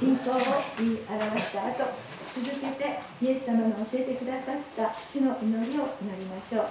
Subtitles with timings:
[0.00, 0.34] 信仰を
[0.78, 1.92] 言い表した後
[2.34, 6.64] 続けてイエス様の教えてくださった主の祈りを祈りましょう。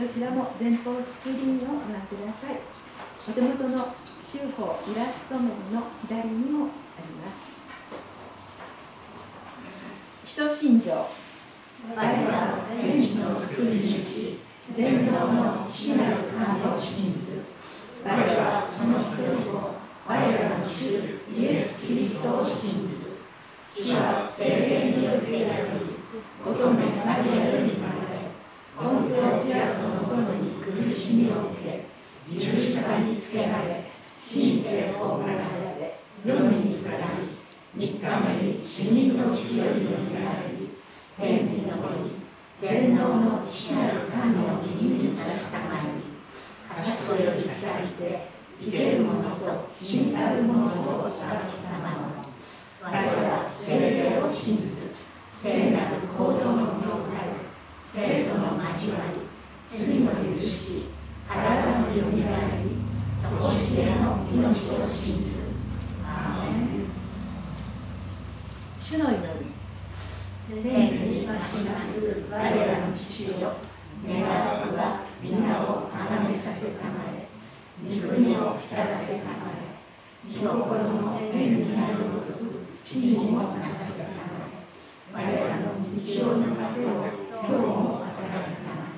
[0.00, 2.58] どちらも前方スクリーンをご覧ください。
[3.28, 6.68] お手元の修法イラスト面の左にもあ
[7.02, 7.50] ります。
[10.24, 14.38] 人信条我らは天地の作り主
[14.70, 17.42] 全能の父なる神を信ず
[18.04, 19.77] 我らはその一人を
[20.08, 23.20] 我らの主イエス・キリストを信ず
[23.60, 25.68] 主は聖霊によってやり
[26.42, 26.72] 乙女
[27.04, 28.32] マリアより生まれ
[28.74, 31.84] 本領ピトの殿に苦しみを受け
[32.24, 33.84] 十字架につけられ
[34.16, 37.36] 神経をられ読みに下り
[37.76, 40.70] 3日目に死人の血よりよりなり
[41.20, 42.16] 天に昇り
[42.62, 46.00] 全能の父なる神を右に座したまに
[46.66, 47.48] 賢いより鍛
[48.00, 52.24] えて生ける者と死にたるもとを裁きたまま
[52.82, 54.68] 我は聖霊を信ず
[55.32, 57.28] 聖なる行動の教会
[57.84, 59.28] 生徒の交わり。
[59.70, 60.86] 罪の許し
[61.28, 62.70] 体のよみがえり
[63.38, 65.50] 教しえの命を信ず
[66.02, 66.88] アーメン
[68.80, 69.16] 主の祈
[70.54, 72.24] り天にまします。
[72.30, 73.52] 我らの父よ。
[74.08, 77.17] 願わくは皆をあがめさせたまえ。
[77.80, 84.08] 御国を光らせたまえ、御心の天になるごとく、地にもなさせた
[85.12, 88.34] まえ、我らの日常の糧を今日も与え
[88.66, 88.90] たま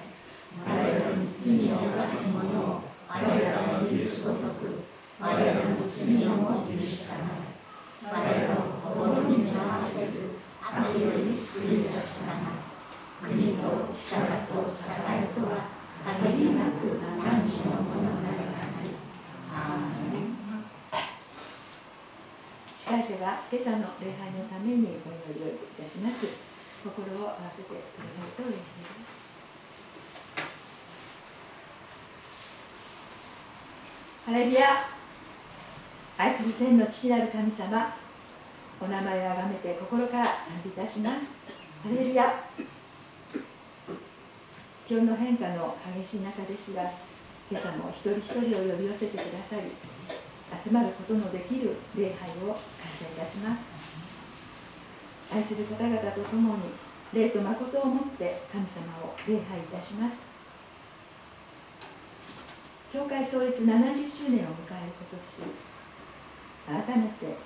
[0.65, 4.81] え、我らに罪を犯す者を我らの許すごとく、
[5.21, 8.17] 我らの罪をも許したまえ、我
[8.49, 12.57] らを心に見合わせず、悪より救い出したま
[13.29, 15.69] え、国と力と支えとは、
[16.25, 18.50] 限りなく何時のものなら
[22.77, 26.51] 司会者が今朝の礼拝のためにお祈りをいたします。
[26.83, 27.79] 心を合わせてくだ
[28.11, 28.65] さると嬉しいで
[29.05, 29.21] す。
[34.31, 34.87] ハレルヤ
[36.17, 37.93] 愛する天の父なる神様
[38.81, 41.39] お名前をあがめて心から賛美いたします
[41.83, 42.31] ハレルヤ
[44.89, 46.83] 今日の変化の激しい中ですが
[47.51, 49.63] 今朝も一人一人を呼び寄せてくださり
[50.63, 53.75] 集まることのできる礼拝を感謝いたします。
[55.35, 56.63] 愛する方々と共に
[57.13, 60.31] 霊と誠をもって神様を礼拝いたします。
[62.93, 63.67] 教会創立70
[64.07, 64.93] 周年を迎える
[66.71, 67.37] 今年改めて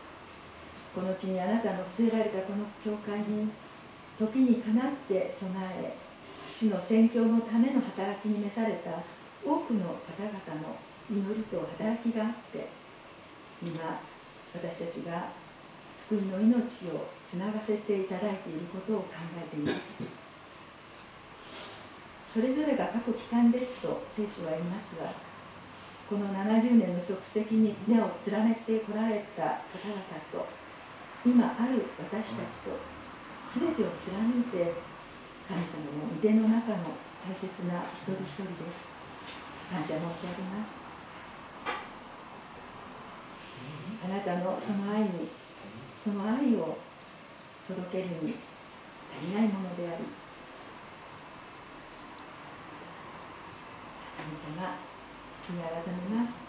[0.95, 3.49] この地にあなたの据えられたこの教会に
[4.19, 5.97] 時にかなって備え
[6.59, 8.91] 主の宣教のための働きに召された
[9.45, 10.77] 多くの方々の
[11.11, 12.69] 祈りと働きがあって
[13.63, 14.01] 今
[14.55, 15.29] 私たちが
[16.07, 20.25] 福音の命をつながせていただいていることを考えています。
[22.35, 25.07] それぞれが各機関ですと聖書は言いますが
[26.11, 30.03] この70年の足跡に根を連ねてこられた方々
[30.33, 30.49] と
[31.25, 32.77] 今ある私たちと
[33.47, 34.75] 全てを貫いて
[35.47, 36.83] 神様の御手の中の
[37.23, 39.04] 大切な一人一人です。
[39.73, 40.85] 感謝申し上げます。
[44.05, 45.29] あなたのその愛に
[45.99, 46.77] その愛を
[47.67, 50.05] 届けるに足りないものであり
[54.19, 54.77] 神様
[55.47, 55.71] 気に改
[56.11, 56.49] めます。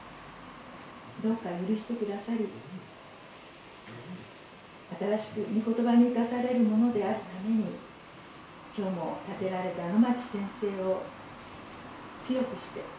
[1.23, 2.49] どうか許してくださり
[4.99, 7.65] 新しく御言葉に生かされるものであるために
[8.77, 11.03] 今日も建てられた野町先生を
[12.19, 12.94] 強くして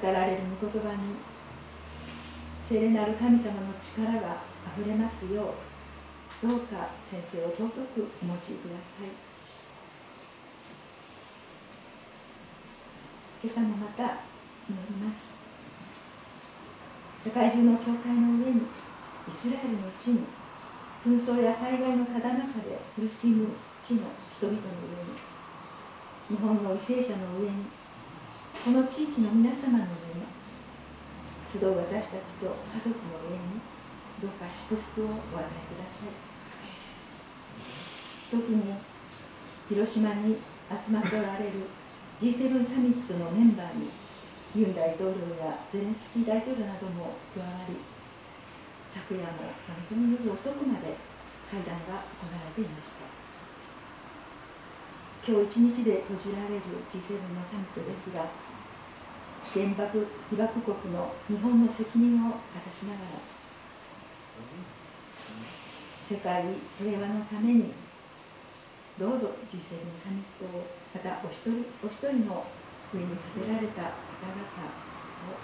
[0.00, 0.98] 語られる御言葉に
[2.62, 5.54] 聖霊なる神様の力があふれますよ
[6.42, 9.08] うどうか先生を尊くお持ちください。
[13.42, 15.38] 今朝もまた祈ります。
[17.18, 18.62] 世界中の教会の上に
[19.28, 20.24] イスラエルの地に
[21.06, 23.48] 紛争や災害のただ中で苦しむ
[23.82, 24.02] 地の
[24.32, 24.62] 人々の
[26.28, 27.64] 上に日本の為政者の上に
[28.62, 30.24] この地域の皆様の上に
[31.46, 33.60] 集う私たちと家族の上に
[34.20, 36.34] どうか祝福をお与えください。
[38.30, 38.74] 特に
[39.68, 40.36] 広島に
[40.70, 41.68] 集まっておられる
[42.20, 43.90] G7 サミットのメンバーに
[44.56, 47.76] ユン大統領やゼレンスキー大統領なども加わり
[48.88, 49.26] 昨夜も
[49.66, 50.96] 本当に夜遅くまで
[51.50, 53.23] 会談が行われていました。
[55.26, 56.60] 今日一日で閉じられる
[56.92, 58.28] G7 のサミットですが
[59.54, 63.24] 原爆被爆国の日本の責任を果たしながら
[66.02, 66.44] 世界
[66.78, 67.72] 平和のために
[68.98, 72.44] どうぞ G7 サミットをまたお一人お一人の
[72.92, 75.40] 上に立てられた方々を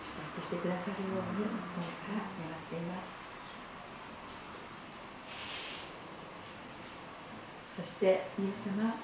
[0.00, 3.31] 祝福してくださるように心から願っています。
[7.84, 8.06] そして
[8.38, 8.94] イエス様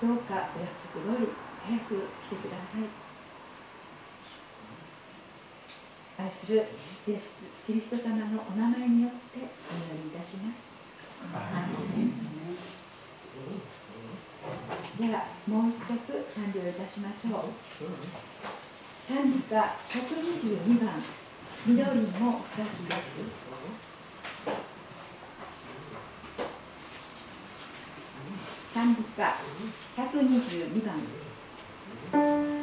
[0.00, 1.28] どうかお約束通り
[1.66, 2.82] 早く来てください。
[6.18, 6.66] 愛する
[7.06, 10.72] イエス・キリスト様のお名前によってお祈りいたします。
[14.98, 17.42] ではもう一曲賛美をいたしましょう。
[19.02, 20.94] 賛美歌122番
[21.66, 23.41] 緑も深きです
[28.72, 29.22] 賛美歌
[29.98, 32.61] 122番。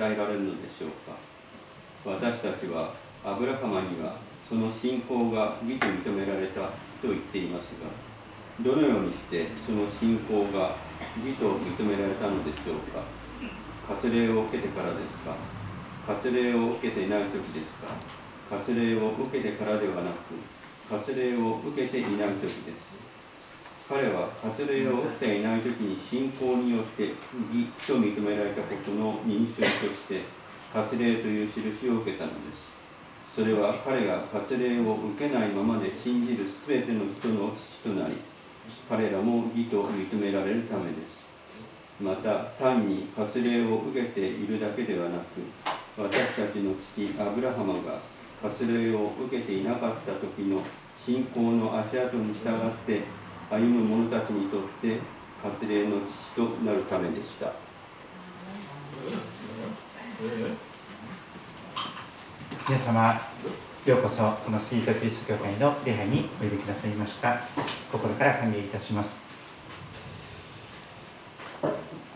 [0.00, 1.12] 与えられるのでしょうか。
[2.06, 4.16] 私たちはアブラハマには
[4.48, 6.72] その信仰が義と認められた
[7.04, 7.92] と言っていますが
[8.64, 10.76] どのようにしてその信仰が
[11.20, 13.04] 義と認められたのでしょうか。
[13.90, 15.36] 割礼を受けてからですか。
[16.08, 17.92] 割礼を受けていない時ですか。
[18.50, 20.40] 割礼を受けてからではなく
[20.88, 22.89] 割礼を受けていない時です。
[23.90, 30.22] 彼は割礼を受けていない時に信仰によって義と認められたことの認証として
[30.72, 32.86] 割礼という印を受けたのです。
[33.34, 38.18] それは彼が割礼を受けないままで信じるすべての人の父となり
[38.88, 41.26] 彼らも義と認められるためです。
[42.00, 45.42] また単に割礼を受けているだけではなく
[45.98, 47.98] 私たちの父アブラハマが
[48.40, 50.62] 割礼を受けていなかった時の
[50.96, 53.02] 信仰の足跡に従って
[53.50, 55.00] 歩む者たちにとって
[55.42, 57.52] 割礼の父となるためでした。
[62.68, 63.14] 皆様
[63.84, 67.40] ようこそこのスイートキリスト教会の礼拝においでくださいました。
[67.90, 69.30] 心から歓迎いたします。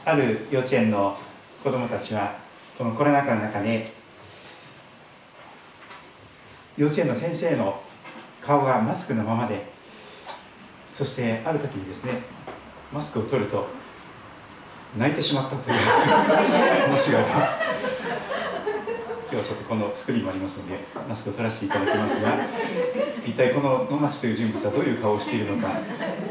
[0.04, 1.16] ある幼稚園の
[1.64, 2.36] 子どもたちは
[2.78, 3.90] このコロナ禍の中で
[6.76, 7.82] 幼稚園の先生の
[8.40, 9.73] 顔がマスクのままで
[10.94, 12.22] そしてある時にですね
[12.92, 13.66] マスクを取ると
[14.96, 15.76] 泣いてしまったという
[16.86, 18.04] 話があります。
[19.28, 20.78] 今日はちょっとこのスクリーンもありますので
[21.08, 22.38] マスクを取らせていただきますが
[23.26, 25.74] 一体この野町という人物はどういう顔をしているのか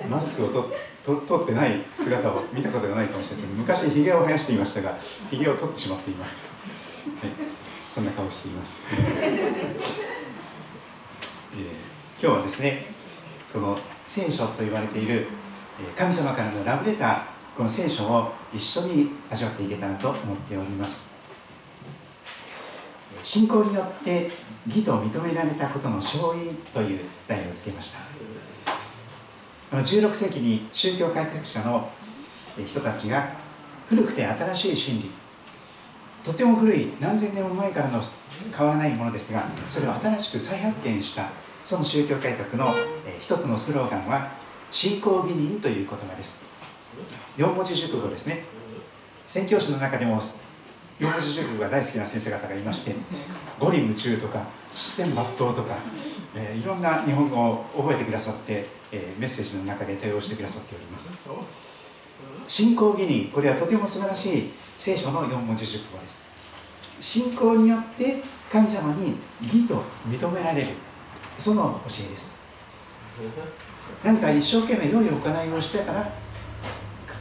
[0.09, 0.71] マスクをと
[1.05, 3.49] と取ってない姿を見たことがないかもしれません。
[3.57, 4.97] 昔ひげを生やしていましたが
[5.29, 7.31] ひげを取ってしまっています、はい、
[7.93, 11.93] こんな顔をしています、えー
[12.23, 12.85] 今日はですね
[13.53, 15.27] この聖書と言われている
[15.95, 17.21] 神様からのラブレター
[17.55, 21.13] この聖書を一緒に味わっていけたらと思っております。
[23.21, 24.29] 信仰によって
[24.67, 27.99] 義と認められたことの勝因という題をつけました。
[29.69, 31.89] この16世紀に宗教改革者の
[32.65, 33.33] 人たちが
[33.87, 35.11] 古くて新しい真理
[36.23, 38.01] とても古い何千年も前からの
[38.55, 41.29] 変わらないものですがそれを新しく再発見した
[41.63, 42.73] その宗教改革の
[43.07, 44.31] え一つのスローガンは
[44.71, 46.45] 信仰義人という言葉です。
[47.37, 48.43] 4文字熟語ですね。
[49.25, 50.19] 宣教師の中でも
[50.99, 52.93] 四文字熟語が大好きな先生方がいまして
[53.59, 55.75] 五輪夢中とか七点抜刀とか、
[56.35, 61.27] えーいろんな日本語を覚えてくださって、えーメッセージの中で対応してくださっております。
[62.47, 66.31] 信仰義人これはとても素晴らしい聖書の四文字熟語です。
[66.99, 70.67] 信仰によって神様に義と認められる。
[71.37, 72.43] その教えです。
[74.03, 76.11] 何か一生懸命良い行いをしてから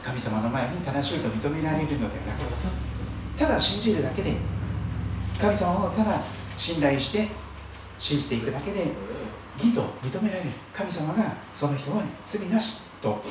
[0.03, 4.35] 神様の前に正しいと認められるのではなくただ信じるだけで
[5.39, 6.19] 神様をただ
[6.57, 7.27] 信頼して
[7.99, 8.87] 信じていくだけで
[9.57, 10.49] 義と認められる。
[10.73, 13.21] 神様がその人は罪なしと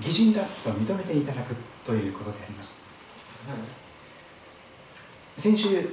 [0.00, 2.88] 義人だと認めていただくということであります。
[5.36, 5.90] 先週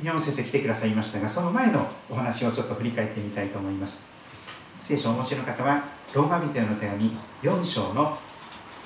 [0.00, 4.10] 宮本先生来てくださいましたがその前のお話をちょっと振り返ってみたいと思います。
[4.78, 5.82] 聖書をお持ちの方は
[6.14, 7.10] ローマ人への手紙
[7.42, 8.16] 4章の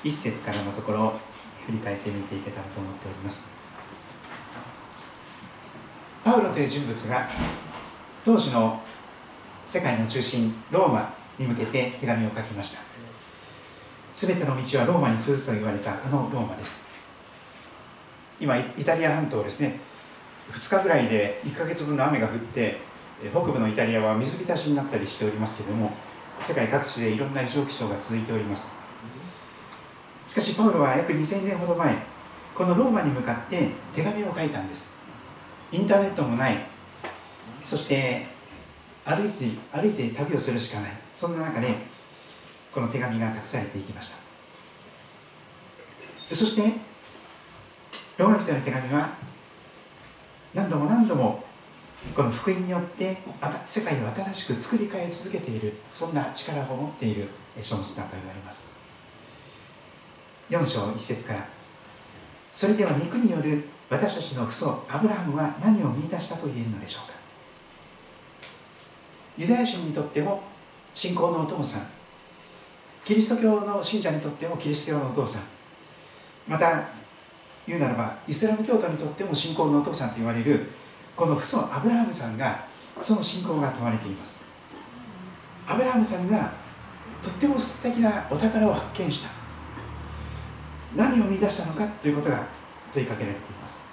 [0.04, 1.10] 1節からのところを
[1.66, 3.56] 振り返ってみていけたらと思っております。
[6.24, 7.28] パウロという人物が
[8.24, 8.80] 当時の
[9.66, 12.80] 世界の中心ローマに向けて手紙を書きました。
[14.14, 16.90] 全ての道はローマに通ずと言われたあのローマです。
[18.40, 19.78] 今イタリア半島ですね
[20.50, 22.80] 2日ぐらいで1ヶ月分の雨が降って
[23.30, 25.92] 北部のイタリアは水浸しになったりしておりますけれども
[26.40, 28.82] 世界各地でいろんな異常気象が続いております。
[30.26, 31.94] しかしパウロは約2000年ほど前
[32.54, 35.02] このローマに向かって手紙を書いたんです。
[35.70, 36.56] インターネットもない。
[37.62, 38.26] そして
[39.04, 40.90] 歩いて歩いて旅をするしかない。
[41.12, 41.74] そんな中で
[42.72, 44.16] この手紙が託されていきました。
[46.34, 46.62] そして
[48.18, 49.10] ローマ人の手紙は
[50.54, 51.44] 何度も何度も
[52.14, 53.16] この福音によって
[53.64, 57.28] 世界を新しく作り変え続けているそんな力を持っている
[57.60, 58.76] 書物だと言われます。
[60.50, 61.46] 4章1節から
[62.50, 67.12] それでは肉による私たちの父祖アブラハムは何を見出したと言えるのでしょうか。
[69.38, 70.42] ユダヤ人にとっても
[70.92, 71.86] 信仰のお父さん
[73.04, 75.42] キリスト教の信者にとってもキリスト教のお父さん
[76.46, 76.88] また
[77.66, 80.66] 言うならばイスラム教徒にとっても信仰のお父さんと言われる
[81.14, 82.66] この父祖アブラハムさんが
[83.00, 84.46] その信仰が問われています。
[85.66, 86.52] アブラハムさんが
[87.22, 89.30] とっても素敵なお宝を発見した。
[90.96, 92.46] 何を見出したのかということが
[92.92, 93.88] 問いかけられています。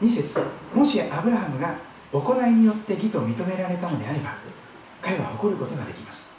[0.00, 0.40] 2節
[0.74, 1.76] もしアブラハムが
[2.12, 4.38] 行いによって義と認められたのであれば
[5.02, 6.38] 彼は誇ることができます。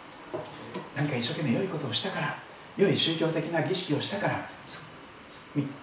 [0.95, 2.36] 何か一生懸命良いことをしたから
[2.78, 4.88] 良い宗教的な儀式をしたからす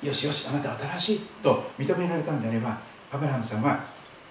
[0.02, 2.78] よしよしあなたは正しいと認められたのであれば
[3.12, 3.84] アブラハムさんは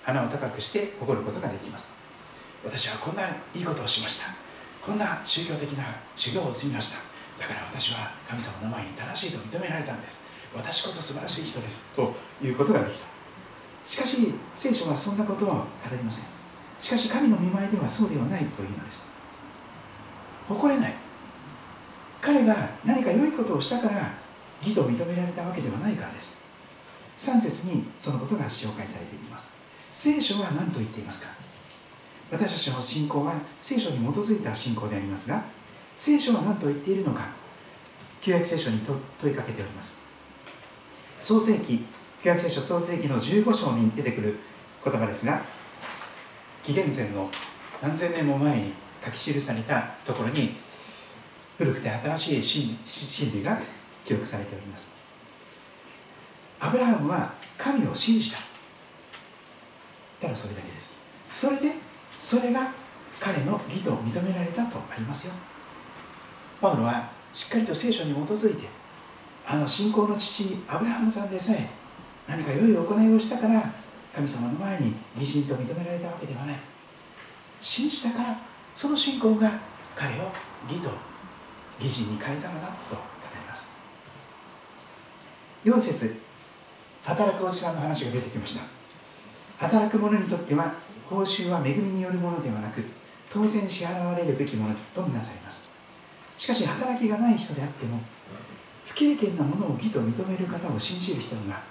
[0.03, 1.99] 鼻を高くして誇ることができます。
[2.63, 3.21] 私はこんな
[3.53, 4.27] いいことをしました。
[4.85, 5.83] こんな宗教的な
[6.15, 6.99] 修行を積みました。
[7.39, 10.31] だから私は神様の前に正しいと認められたんです。
[10.53, 11.93] 私こそ素晴らしい人です。
[11.95, 12.13] と
[12.43, 13.05] いうことができた。
[13.83, 16.25] しかし聖書はそんなことは語りません。
[16.77, 19.15] しかし神の見舞いではそうではないというのです。
[20.47, 20.93] 誇れない。
[22.21, 24.24] 彼が何か良いことをしたから
[24.61, 26.45] 義と認められたわけではないからです。
[27.17, 29.57] 3節にそのことが紹介されています。
[29.91, 31.33] 聖書は何と言っていますか？
[32.31, 35.43] 私たちの信仰は聖書に基づいた信仰でありますが
[35.95, 37.27] 聖書は何と言っているのか？
[38.21, 40.03] 旧約聖書に問いかけております。
[41.21, 41.85] 創世記
[42.23, 44.39] 旧約聖書創世記の15章に出てくる
[44.83, 45.41] 言葉ですが
[46.63, 47.29] 紀元前の
[47.81, 50.49] 何千年も前に書き記されたところに
[51.57, 53.59] 古くて新しい真理が
[54.05, 54.95] 記録されております。
[56.59, 58.37] アブラハムは神を信じた。
[60.21, 61.05] ただそれだけです。
[61.27, 61.75] それで
[62.17, 62.71] それが
[63.19, 65.33] 彼の義と認められたとありますよ。
[66.61, 68.67] パウロはしっかりと聖書に基づいて
[69.45, 71.67] あの信仰の父アブラハムさんでさえ
[72.27, 73.61] 何か良い行いをしたから
[74.13, 76.55] 神様の前に義人と認められたわけではない。
[77.59, 78.37] 信じたから
[78.73, 79.49] その信仰が
[79.95, 80.31] 彼を
[80.69, 80.89] 義と
[81.79, 83.14] 義人に変えたのだと
[85.65, 86.21] 4節
[87.03, 88.63] 働くおじさんの話が出てきました。
[89.57, 90.71] 働く者にとっては
[91.09, 92.83] 報酬は恵みによるものではなく
[93.31, 95.73] 当然支払われるべきものとみなされます。
[96.37, 97.99] しかし働きがない人であっても
[98.85, 101.63] 不経験なものを義と認める方を信じる人には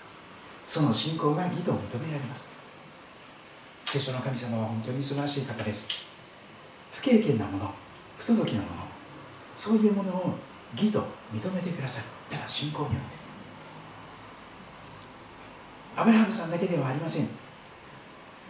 [0.65, 2.75] その信仰が義と認められます。
[3.85, 6.05] 聖書の神様は本当に素晴らしい方です。
[6.95, 7.73] 不経験なもの
[8.19, 8.73] 不届きなもの
[9.55, 10.35] そういうものを
[10.75, 13.24] 義と認めてくださいただ信仰によって
[15.97, 17.29] アブラハムさんだけではありません。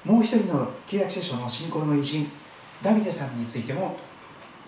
[0.05, 2.31] もう一人の旧約聖書の信仰の偉人
[2.83, 3.97] ダビデさんについても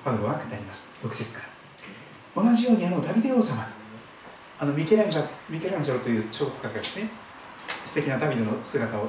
[0.05, 0.97] パウロは語ります。
[1.03, 1.47] 6節か
[2.35, 2.43] ら。
[2.43, 3.67] 同じようにあのダビデ王様
[4.59, 7.09] あのミケランジャミケランジャロという彫刻家がですね
[7.85, 9.09] 素敵なダビデの姿を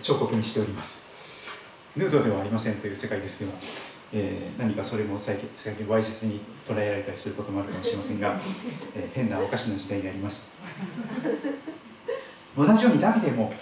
[0.00, 1.50] 彫刻にしております。
[1.96, 3.58] ヌードではありませんという世界ですけども、
[4.12, 8.38] えー、何かそれも最近最近わいせつに捉えられたりすることもあるかもしれませんが、
[8.94, 10.58] えー、変なおかしな時代であります。
[12.58, 13.52] 同じようにダビデも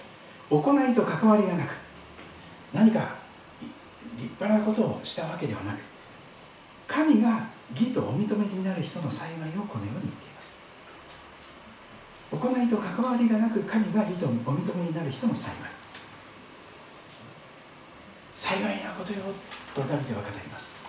[0.49, 1.75] 行いと関わりがなく
[2.73, 3.15] 何か
[4.17, 5.77] 立派なことをしたわけではなく
[6.87, 10.65] 神が義とお認めになる人の幸いをこのように言っています。
[12.31, 15.69] 行いと関わりがなく神が義とお認めになる人の幸い。
[18.33, 19.19] 幸いなことよ
[19.75, 20.81] とダビデは語ります。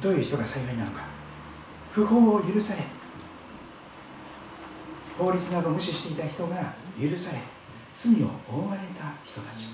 [0.00, 1.02] どういう人が幸いなのか。
[1.92, 2.82] 不法を許され
[5.18, 7.38] 法律など無視していた人が許され。
[7.92, 9.68] 罪を負われた人たち。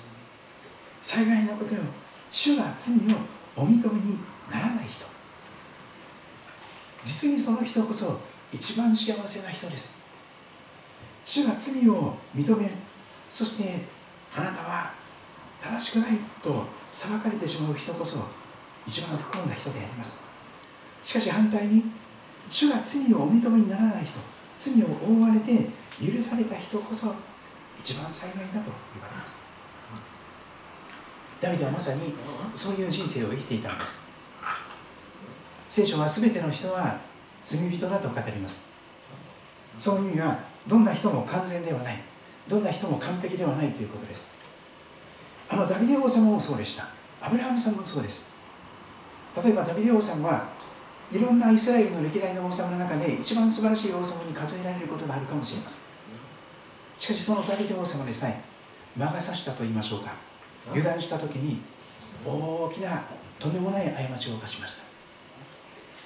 [1.01, 1.81] 幸いなことよ。
[2.31, 3.19] 主が罪を
[3.57, 4.19] お認めに
[4.51, 5.05] ならない人。
[7.05, 8.21] 実にその人こそ
[8.53, 10.07] 一番幸せな人です。
[11.25, 12.71] 主が罪を認め
[13.29, 13.81] そして
[14.37, 14.93] あなたは
[15.61, 18.27] 正しくないと裁かれてしまう人こそ
[18.87, 20.29] 一番不幸な人であります。
[21.01, 21.85] しかし反対に
[22.49, 24.21] 主が罪をお認めにならない人
[24.57, 25.69] 罪を覆われて
[26.03, 27.15] 許された人こそ
[27.79, 29.43] 一番幸いだと言われます。
[31.41, 32.15] ダビデはまさに
[32.55, 34.09] そういう人生を生きていたんです。
[35.69, 37.01] 聖書は全ての人は
[37.45, 38.75] 罪人だと語ります。
[39.77, 41.97] その意味はどんな人も完全ではない。
[42.49, 44.41] どんな人も完璧ではないということです。
[45.49, 46.87] あのダビデ王様もそうでした。
[47.21, 48.37] アブラハムさんもそうです。
[49.43, 50.49] 例えばダビデ王様は
[51.11, 55.92] いろんなイスラエルの歴代の王様の中で一番素晴らしい王様に数えられることがあるかもしれません
[57.03, 58.41] しかしそのダビデ王様でさえ
[58.97, 60.13] 魔が差したと言いましょうか。
[60.71, 61.61] 油断した時に
[62.25, 63.03] 大きな
[63.41, 64.85] とんでもない過ちを犯しました。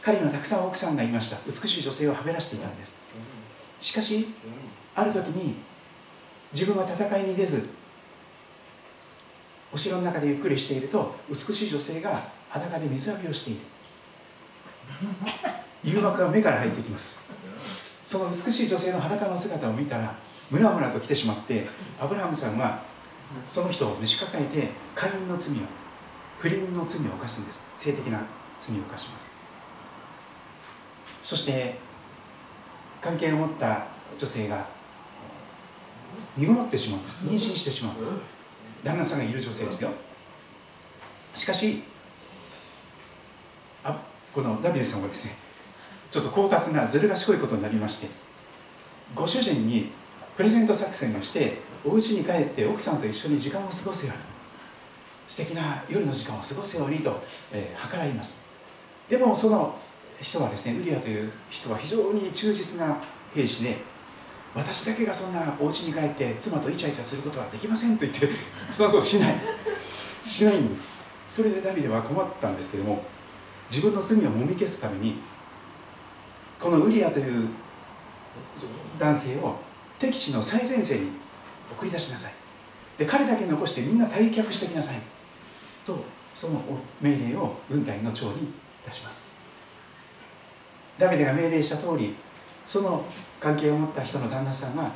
[0.02, 1.36] 彼にはたくさん奥さんがいました。
[1.46, 3.06] 美しい女性をはべらしていたんです。
[3.78, 4.28] しかし
[4.94, 5.56] ある時に
[6.54, 7.74] 自分は戦いに出ず
[9.74, 12.18] お城の中でゆっくりしていると美しい女性が
[12.48, 13.60] 裸で水浴びをしている。
[15.84, 17.34] 誘惑が目から入ってきます。
[18.00, 20.14] その美しい女性の裸の姿を見たら
[20.50, 21.66] ムラムラと来てしまって
[22.00, 22.80] アブラハムさんは
[23.48, 25.60] その人を召し抱えて会員の罪を
[26.38, 27.72] 不倫の罪を犯すんです。
[27.76, 28.20] 性的な
[28.58, 29.36] 罪を犯します。
[31.22, 31.76] そして
[33.00, 33.86] 関係を持った
[34.16, 34.66] 女性が
[36.36, 37.26] 身ごもってしまうんです。
[37.26, 38.14] 妊娠してしまうんです。
[38.84, 39.90] 旦那さんがいる女性ですよ。
[41.34, 41.82] しかし
[43.84, 44.00] あ
[44.32, 45.46] このダビデさんはですね
[46.10, 48.08] ちょっと狡猾なずる賢いことになりまして
[49.14, 49.90] ご主人に
[50.36, 54.36] プレゼント作戦をしてお家に帰って奥さんと一緒に時間を過ごすように。
[55.26, 57.20] 素敵な夜の時間を過ごすようにと、
[57.52, 58.48] えー、計らいます。
[59.08, 59.76] でもその
[60.20, 62.96] 人はですねウリアという人は非常に忠実な
[63.34, 63.76] 兵士で
[64.54, 68.28] 私だけがそんなお家に帰って妻とイチャイチャすることはできませんと言って
[68.70, 69.34] そんなことしない。
[70.22, 71.04] しないんです。
[71.26, 73.02] それでダビデは困ったんですけども
[73.68, 75.16] 自分の罪をもみ消すために
[76.60, 77.48] このウリアという
[78.98, 79.65] 男性を
[79.98, 81.10] 敵地の最前線に
[81.70, 82.32] 送り出しなさい。
[82.98, 85.00] で彼だけ残してみんな退却してきなさい。
[85.84, 86.60] とその
[87.00, 88.52] 命令を軍隊の長に
[88.84, 89.34] 出します。
[90.98, 92.14] ダビデが命令した通り
[92.64, 93.04] その
[93.38, 94.90] 関係を持った人の旦那さんは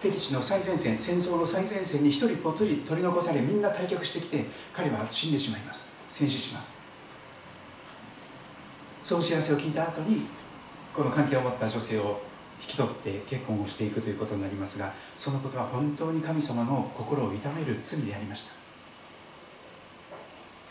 [0.00, 5.92] 敵地の最前線戦争の最前線に一人ぽっとり取り残されみんな退却してきて彼は死んでしまいます。
[6.08, 6.82] 戦死します。
[9.02, 10.22] その知らせを聞いた後に
[10.94, 12.20] この関係を持った女性を
[12.62, 18.54] 引き取って結婚をしていくということになりますがそのことは本当に神様の心を痛める罪でありました。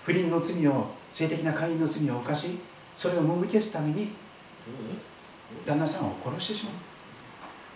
[0.04, 2.60] 不倫の罪を性的な会員の罪を犯し
[2.96, 4.10] それをもみ消すために
[5.66, 6.74] 旦那さんを殺してしまう。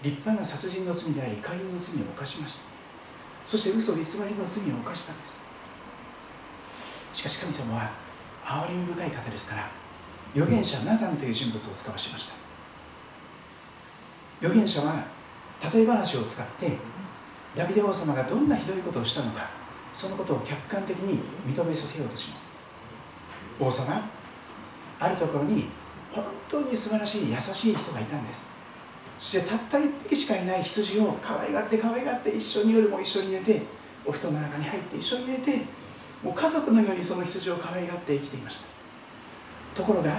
[0.03, 2.61] 立派な殺人の罪であり会員の罪を犯しました。
[3.45, 5.45] そして嘘偽りの罪を犯したんです。
[7.11, 7.91] しかし神様は
[8.43, 9.67] 憐れみ深い方ですから
[10.33, 12.44] 預言者ナタンという人物を使わしました。
[14.45, 15.03] 預言者は
[15.73, 16.77] 例え話を使って
[17.55, 19.49] ダビデ王様がどんなひどいことをしたのか
[19.91, 22.55] そのことを客観的に認めさせようとします。
[23.59, 24.01] 王様
[24.99, 25.65] あるところに
[26.11, 28.55] 本当に素晴らしい優しい人がいたんです。
[29.17, 33.61] そしてたった一匹しかいない羊を可愛がって可愛がって一緒に夜も一緒に寝て
[34.05, 35.61] お布団の中に入って一緒に寝て
[36.21, 38.67] もう家族のようにその羊を可愛がって生きていました。
[39.75, 40.11] ところが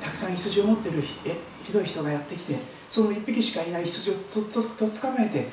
[0.00, 2.56] たくさん羊を持っているえひどい人がやってきて
[2.88, 5.48] その一匹しかいない羊をとっとと捕まえて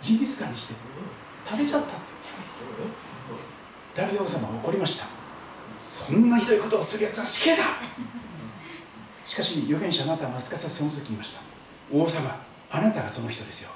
[0.00, 0.74] ジンギスカンにして
[1.44, 1.96] 食べちゃったって。
[3.94, 5.06] ダビデ王様は怒りました。
[5.78, 7.62] そんなひどいことをするやつは死刑だ。
[9.24, 11.40] しかし預言者あなたはすかさずその時言いました。
[11.90, 12.30] 王様
[12.70, 13.70] あなたがその人ですよ。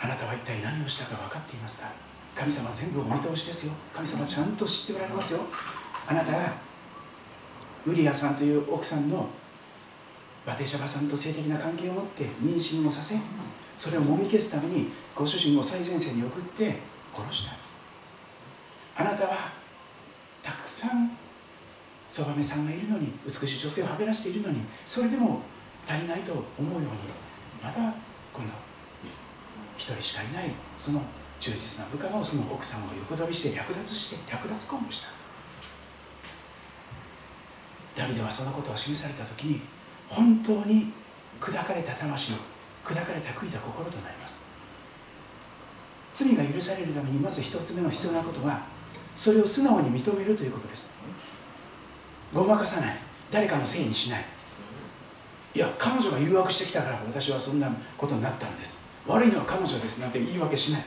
[0.00, 1.90] あなたは一体何をしたか分かっていますか？
[2.36, 3.74] 神様全部お見通しですよ。
[3.92, 5.40] 神様ちゃんと知っておられますよ。
[6.06, 6.38] あなたが
[7.86, 9.28] ウリアさんという奥さんの
[10.46, 13.16] バテシャバさんと性的な関係を持って妊娠をさせ
[13.76, 16.76] それをもみ消すためにご主人を最前線に送って
[17.14, 17.56] 殺した
[18.96, 19.52] あなたは
[20.42, 21.10] たくさん
[22.08, 25.42] そばめさんがいるのに美しい女性をはべらしているのにそれでも
[25.86, 26.88] 足りないと思うように
[27.62, 28.52] また今度
[29.76, 31.02] 一人しかいないその
[31.38, 35.17] 忠実な部下のその奥さんを横取りして略奪して略奪婚をした
[37.98, 39.60] ダビデはそのことを示された時に
[40.08, 40.92] 本当に
[41.40, 42.38] 砕かれた魂の
[42.84, 44.46] 砕かれた悔いた心となります。
[46.10, 48.62] 罪が許されるためにまず一つ目の必要なことは
[49.14, 50.96] それを素直に認めるということです。
[52.32, 52.96] ごまかさない。
[53.30, 54.24] 誰かのせいにしない。
[55.54, 58.90] いや彼女が誘惑してきたから私はそんなことになったんです。
[59.06, 60.84] 悪いのは彼女ですなんて言い訳しない。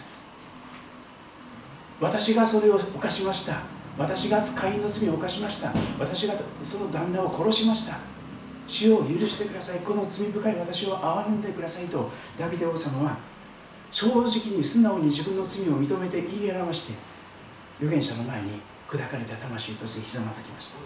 [2.00, 3.81] 私がそれを犯しました。
[3.98, 5.72] 私が会員の罪を犯しました。
[6.00, 6.34] 私が
[6.64, 7.98] その旦那を殺しました。
[8.68, 9.80] 主を許してください。
[9.82, 13.18] この罪深い私を憐れんでくださいとダビデ王様は
[13.92, 14.24] 正直
[14.58, 17.00] に素直に自分の罪を認めて言い表して
[17.80, 20.80] 預言者の前に砕かれた魂としてひざまずきました。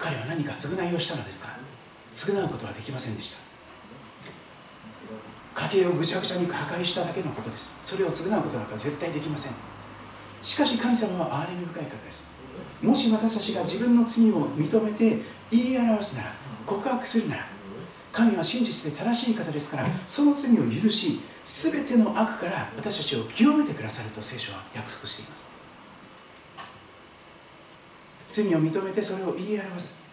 [0.00, 1.58] 彼は何か償いをしたのですか？
[2.12, 3.36] 償うことはできませんでし
[5.54, 5.68] た。
[5.68, 7.78] 家庭をぐちゃぐちゃに破壊しただけのことです。
[7.82, 9.52] それを償うことなんか絶対できません。
[10.40, 12.32] しかし神様は憐れみ深い方です。
[12.82, 15.18] もし私たちが自分の罪を認めて
[15.50, 16.32] 言い表すなら
[16.64, 17.46] 告白するなら
[18.12, 25.52] 神は真実で正しい方ですからその罪を許し全ての悪から私たちを清めてくださると聖書は約束しています。
[28.28, 30.06] 罪を認めてそれを言い表す。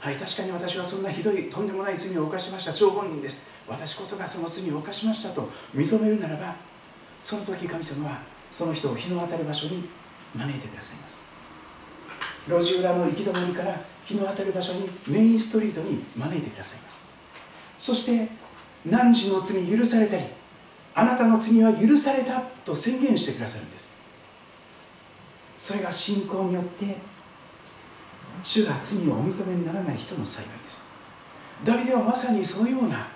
[0.00, 2.72] はい確かに私はそんなひどいとんでもない罪を犯しました。
[2.72, 3.50] 張本人です。
[3.66, 6.54] 私こそがその罪を犯しましたと認めるならば
[7.20, 9.82] その時神様はその人を日の当たる場所に
[10.32, 11.24] 招いてくださいます。
[12.46, 13.74] 路地裏の行き止まりから
[14.04, 17.08] 日の当たる場所にメインストリートに招いてくださいます。
[17.76, 18.28] そして
[18.86, 20.22] 何時の罪許されたり
[20.94, 23.96] あなたの罪は許されたと宣言してくださるんです。
[25.58, 26.96] それが信仰によって
[28.44, 30.88] 主が罪をお認めにならない人の幸いです。
[31.64, 33.08] ダビデはまさにそのような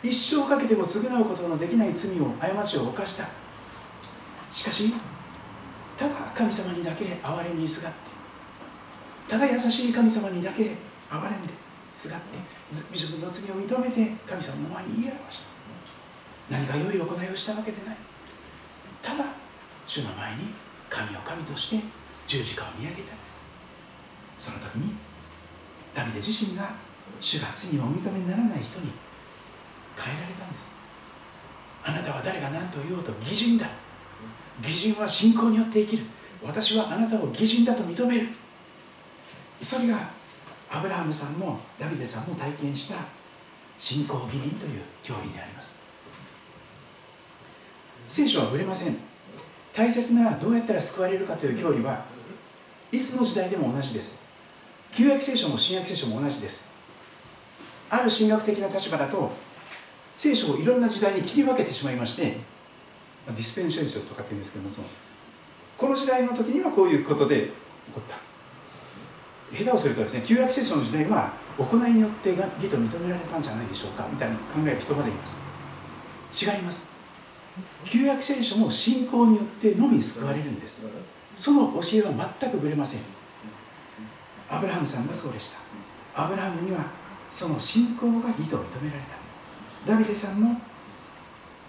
[0.00, 3.42] 一生かけても償うことのできない罪を過ちを犯した
[4.54, 4.92] しかし
[5.98, 7.98] ただ神様にだけ憐れみにすがって
[9.28, 10.62] ただ優しい神様にだけ
[11.10, 11.52] 憐れんで
[11.92, 12.38] すがって
[12.70, 15.54] 自分の罪を認めて神様の前に言い表した。
[16.50, 17.96] 何か良い行いをしたわけでない。
[19.02, 19.24] ただ
[19.86, 20.54] 主の前に
[20.88, 21.84] 神を神として
[22.26, 23.12] 十字架を見上げた。
[24.36, 24.94] その時に
[25.94, 26.70] ダビデ自身が
[27.20, 28.90] 主が罪をお認めにならない人に
[29.96, 30.78] 変えられたんです。
[31.84, 33.66] あなたは誰が何と言おうと義人だ。
[34.62, 36.04] 義人は信仰によって生きる。
[36.42, 38.28] 私はあなたを義人だと認める。
[39.60, 39.98] それが
[40.70, 42.96] アブラハムさんもダビデさんも体験した
[43.78, 45.84] 信仰義人という教理であります。
[48.06, 48.96] 聖書はぶれません。
[49.72, 52.04] 大切などうやったら救われるかという教理は
[52.92, 54.28] いつの時代でも同じです。
[54.92, 56.74] 旧約聖書も新約聖書も同じです。
[57.90, 59.30] ある神学的な立場だと
[60.12, 62.38] 聖書をいろんな時代に切り分けてしまいまして
[63.26, 64.86] ディスペンションとかっていうんですけどもその
[65.78, 67.50] この時代の時にはこういうことで
[67.86, 68.16] 起こった。
[69.56, 75.54] 下手をするとですね旧約聖書の時代は行いによってが義と認められたんじゃないでしょうかみたいな考える人までいます
[76.32, 76.98] 違います。
[77.84, 80.88] 旧約聖書も信仰によってのみ救われるんです。
[81.36, 83.00] その教えは全くぶれません。
[84.50, 85.58] アブラハムさんがそうでした。
[86.24, 86.84] アブラハムには
[87.28, 89.16] その信仰が義と認められた。
[89.86, 90.60] ダビデさんも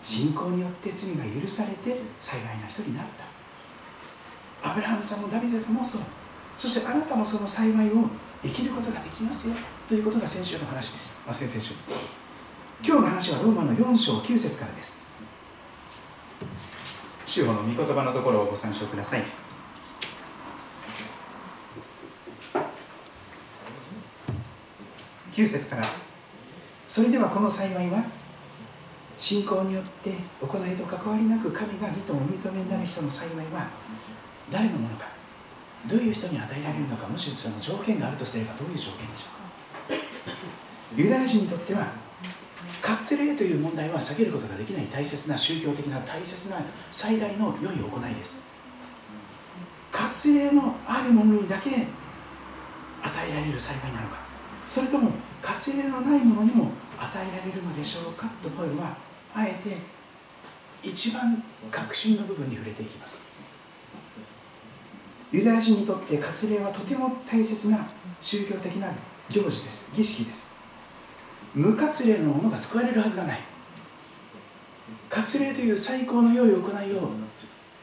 [0.05, 3.05] 信仰によって罪が許されて幸いな人になっ
[4.61, 4.69] た。
[4.69, 6.01] アブラハムさんもダビデさんもそう。
[6.55, 8.07] そしてあなたもその幸いを
[8.43, 9.55] 生きることができますよ。
[9.87, 11.73] ということが先週の話です、まあ、先々週。
[12.85, 15.07] 今日の話はローマの4章9節からです。
[17.25, 19.23] 主法の御言葉のところをご参照ください。
[25.31, 25.87] 9節から。
[26.85, 28.03] それではこの幸いは
[29.17, 30.11] 信仰によって
[30.41, 33.67] 行いと関わりなく神が義とお認めになる人の幸いは
[34.49, 35.07] 誰のものか
[35.87, 39.45] どういう人に与えられるのかもしその条件があるとすればどういう条件でしょうか。
[40.97, 41.87] ユダヤ人にとっては
[42.81, 46.57] 割礼という問題は避けることができない大切な宗教的な大切な
[46.91, 48.55] 最大の良い行いです。
[49.91, 54.17] 割礼のあるものにだけ与えられる幸いなのか
[54.65, 55.11] それとも
[55.41, 58.97] 割礼のないものにも与えられるのでしょうかとパウルは
[59.35, 59.75] あえて
[60.81, 63.27] 一番核心の部分に触れていきます。
[65.31, 67.85] ユダヤ人にとって割礼はとても大切な
[68.21, 68.87] 宗教的な
[69.29, 69.93] 行事です。
[69.95, 70.55] 儀式です。
[71.53, 73.39] 無割礼のものが救われるはずがない。
[75.09, 77.09] 割礼という最高の良い行いを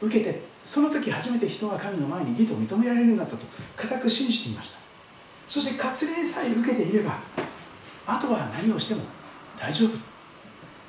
[0.01, 3.45] 受けてその時初めて人は神の前に義と認められるんだったと
[3.75, 4.79] 固く信じていました。
[5.47, 7.19] そして割礼さえ受けていれば
[8.07, 9.01] あとは何をしても
[9.59, 10.12] 大丈夫。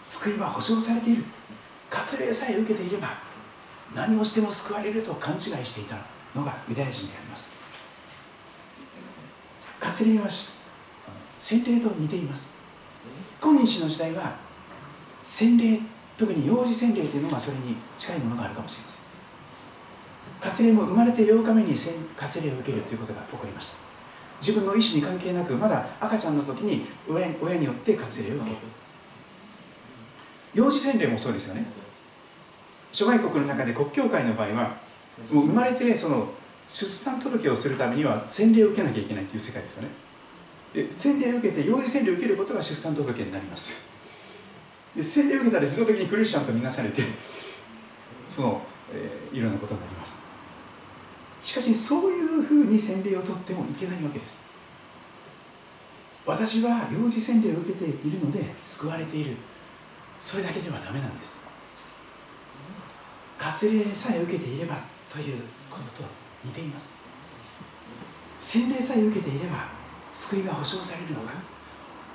[0.04, 1.24] 救いは保証されている。
[1.90, 3.08] 割礼さえ受けていれば
[3.94, 5.96] 何をしても救われると勘違いしていた
[6.34, 7.56] のがユダヤ人であります。
[9.80, 10.28] 割礼は
[11.38, 12.58] 洗礼と似ています。
[13.40, 14.36] 今日の時代は
[15.22, 15.78] 洗礼
[16.18, 19.04] 特に幼児洗礼というのがそれに近いものがあるかもしれません。
[20.42, 23.78] 割礼も生まれて8日目に割礼を受けるということが起こりました。
[24.38, 28.56] 自分の意思に関係なくまだ赤ちゃんの時に親によって割礼を受ける。
[30.54, 31.64] 幼児洗礼もそうですよね。
[32.92, 34.76] 諸外国の中で国教会の場合は
[35.30, 36.28] もう生まれてその
[36.66, 39.88] 出産届をするためには洗礼を受けなきゃいけないという世界ですよね。
[40.72, 43.90] で洗礼を受けて幼児洗礼を受けることが出産届になります。
[44.94, 47.02] で洗礼を受けたら自動的にクリスチャンとみなされて
[48.28, 50.24] その、えー、いろんなことになります。
[51.38, 54.48] しかしそういうふうに洗礼を取ってもいけないわけです。
[56.26, 59.36] 私は幼児洗礼を受けているので救われている
[60.24, 61.46] それだけではダメなんです。
[63.38, 64.76] 割礼さえ受けていれば
[65.10, 66.08] ということと
[66.42, 67.02] 似ています。
[68.38, 69.68] 洗礼さえ受けていれば
[70.14, 71.34] 救いが保証されるのか。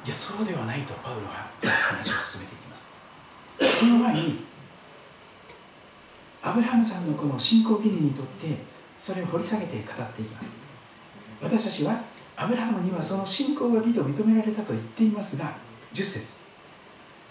[0.03, 2.88] いやそうではないとパウロは 話を進めていきます。
[3.80, 4.43] その前に
[6.41, 8.57] アブラハムさんのこの信仰義理にとって
[8.97, 10.53] それを掘り下げて語っていきます。
[11.43, 12.01] 私たちは
[12.36, 15.53] アブラハムにはその信仰が義と認められたと言っていますが
[15.93, 16.49] 10節。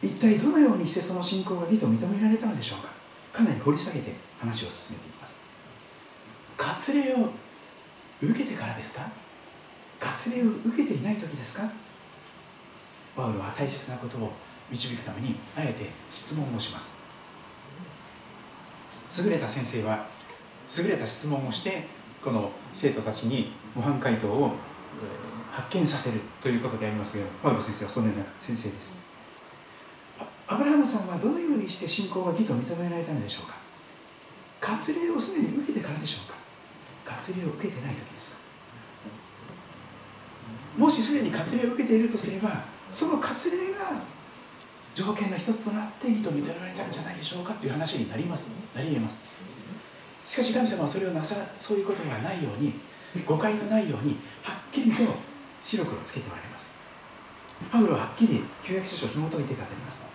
[0.03, 2.89] 一体どのようにしてその信仰が義と認められたのでしょうか？
[3.33, 5.43] かなり掘り下げて話を進めていきます。
[6.57, 7.31] 割礼を
[8.23, 9.11] 受けてからですか？
[10.01, 11.71] 割礼を受けていない時ですか？
[13.17, 14.33] パウロは大切なことを
[14.71, 17.07] 導くためにあえて質問をします。
[19.25, 20.07] 優れた先生は
[20.79, 21.87] 優れた質問をして
[22.23, 24.53] この生徒たちに模範解答を
[25.51, 29.08] 発見させるということでありますがパウロ先生はそのような先生です。
[30.49, 33.57] アブラハムさんはどのようにして信仰が義と認められたのでしょうか？
[34.61, 36.29] 割礼をすでに受けてからでしょう
[37.07, 37.15] か？
[37.15, 38.43] 割礼を受けてない時ですか？
[40.79, 44.01] もしすでに割礼を受けているとすればその割礼が
[44.95, 47.53] 条件の一つとなって義と認められたんじゃないでしょうか？
[47.55, 48.57] という話になります。
[48.75, 49.29] なり得ます。
[50.25, 52.73] しかし神様はそれをなさそういうことがないように
[53.27, 55.03] 誤解のないようにはっきりと
[55.61, 56.81] 白黒つけておられます。
[57.71, 60.08] パウロははっきり旧約聖書を紐解いて語ります。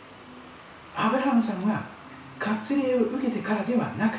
[0.95, 1.83] アブラハムさんは
[2.39, 4.17] 割礼を受けてからではなく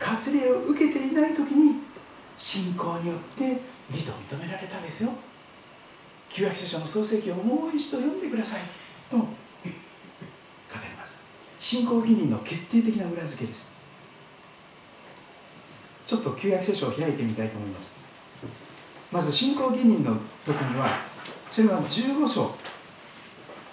[0.00, 1.82] 割礼を受けていない時に
[2.36, 3.60] 信仰によって
[3.90, 5.10] 義と認められたんですよ。
[6.28, 8.60] 旧約聖書の創世記をもう一度読んでください。
[9.08, 9.30] と語り
[10.98, 11.22] ます。
[11.58, 13.80] 信仰義人の決定的な裏付けです。
[16.04, 18.04] ちょっと旧約聖書を開いてみたいと思います。
[19.10, 21.00] まず信仰義人の時には
[21.48, 22.54] それは15章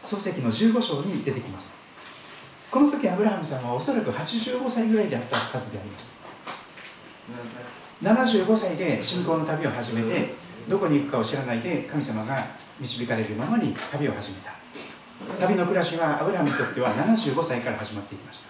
[0.01, 1.82] 創世記の15章に出てきます。
[2.73, 6.23] この時アブラハムさんはおそらく85歳ぐらいであったはずであります。
[8.01, 10.33] 75歳で信仰の旅を始めて
[10.67, 12.35] どこに行くかを知らないで神様が
[12.79, 14.53] 導かれるままに旅を始めた。
[15.39, 18.49] 旅の暮らしはアブラハムにとっては75歳から始まっていきました。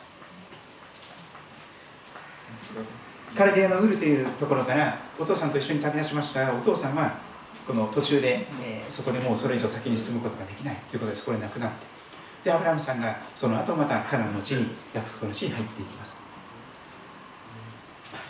[3.36, 6.46] カルデアのウルというところからお父さんと一緒に旅立ちました。
[6.46, 7.18] がお父さんは
[7.68, 11.93] この途中で、えー、そこでもうそれ以上先に進むことができないということでそこで亡くなって
[12.44, 16.22] でアブラハムさんがその後またカナンの地に約束の地に入っていきます。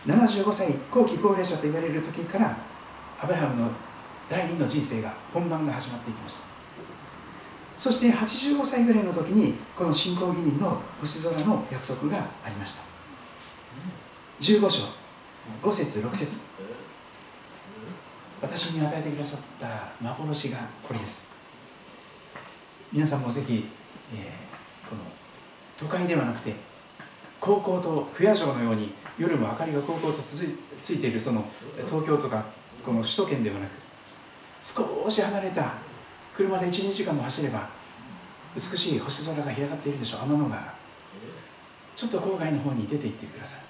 [0.06, 2.58] 75歳後期高齢者と言われる時から
[3.20, 3.70] アブラハムの
[4.30, 6.54] 第二の人生が本番が始まっていきました。
[7.76, 12.84] そして85歳ぐらいの時にこの信仰義人の星空の約束がありました。
[14.40, 14.84] 15章
[15.62, 16.52] 5節6節。
[18.42, 21.38] 私に与えてくださった幻がこれです。
[22.92, 23.66] 皆さんもぜひ、
[24.18, 25.02] えー、この
[25.78, 26.54] 都会ではなくて
[27.40, 30.44] 高校と不夜城のように夜も明かりが高校とつ
[30.92, 31.46] いているその
[31.86, 32.46] 東京とか
[32.86, 33.72] この首都圏ではなく
[34.62, 35.74] 少し離れた
[36.36, 37.70] 車で12時間も走れば
[38.56, 40.22] 美しい星空が広がっているでしょう。
[40.22, 40.74] 天の川。
[41.96, 43.62] ちょっと郊外の方に出て行ってくださ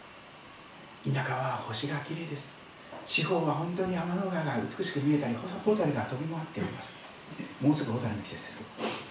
[1.05, 1.11] い。
[1.11, 2.63] 田舎は星がきれいです。
[3.03, 5.35] 地方は本当に天の川が美しく見えたり
[5.65, 6.97] ホタルが飛び回っております。
[7.61, 9.02] もうすぐホタルの季節です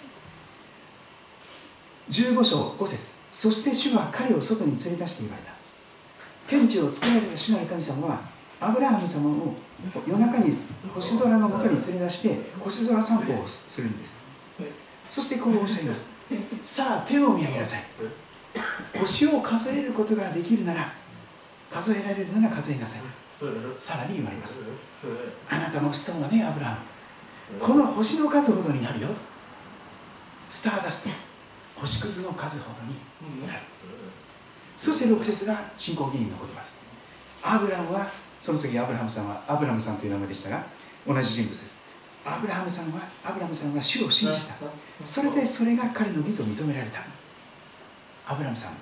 [2.09, 3.20] 15章5節。
[3.30, 5.53] そして主は彼を外に連れ出して言われた。
[6.46, 8.20] 天地を作られた主なる神様は
[8.61, 9.55] アブラハム様を
[10.07, 10.53] 夜中に
[10.94, 14.24] 星空のもとに連れ出して星空散歩をするんです。
[15.09, 16.14] そしてこうおっしゃいます。
[16.62, 17.80] さあ手を見上げなさい。
[18.98, 20.92] 星を数えることができるなら
[21.70, 23.03] 数えられるなら数えなさい。
[23.78, 24.66] さらに言われます。
[25.48, 26.78] あなたの子孫はねアブラハ
[27.53, 27.59] ム。
[27.59, 29.09] この星の数ほどになるよ。
[30.48, 31.31] スターダスト。
[31.82, 33.58] 星屑の数ほどになる。
[34.76, 36.82] そして6節が信仰議員の言葉です。
[37.42, 38.06] アブラムは
[38.38, 40.64] その時アブラハムさんはアブラムさんという名前でしたが
[41.06, 41.88] 同じ人物です。
[42.24, 44.54] アブラハムさんはアブラムさんは主を信じた。
[45.04, 47.00] それでそれが彼の義と認められた。
[48.26, 48.74] アブラムさん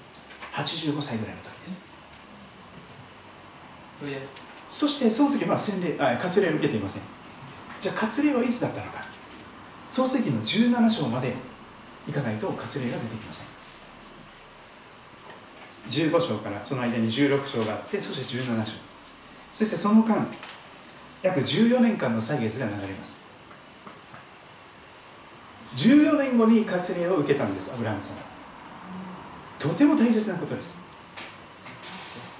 [0.53, 1.90] 85歳ぐらいの時です。
[4.68, 7.03] そしてその時まあ洗礼あ割礼を受けていません。
[7.80, 9.01] じゃあ割礼はいつだったのか。
[9.88, 11.34] 創世記の17章まで
[12.11, 13.61] いかないと割礼が出てきません。
[15.91, 18.73] 15章からその間に16章があってそして17章。
[19.53, 20.27] そしてその間
[21.23, 23.31] 約14年間の歳月が流れます。
[25.75, 28.25] 14年後に割礼を受けたんですアブラハムさんは
[29.59, 30.89] とても大切なことです。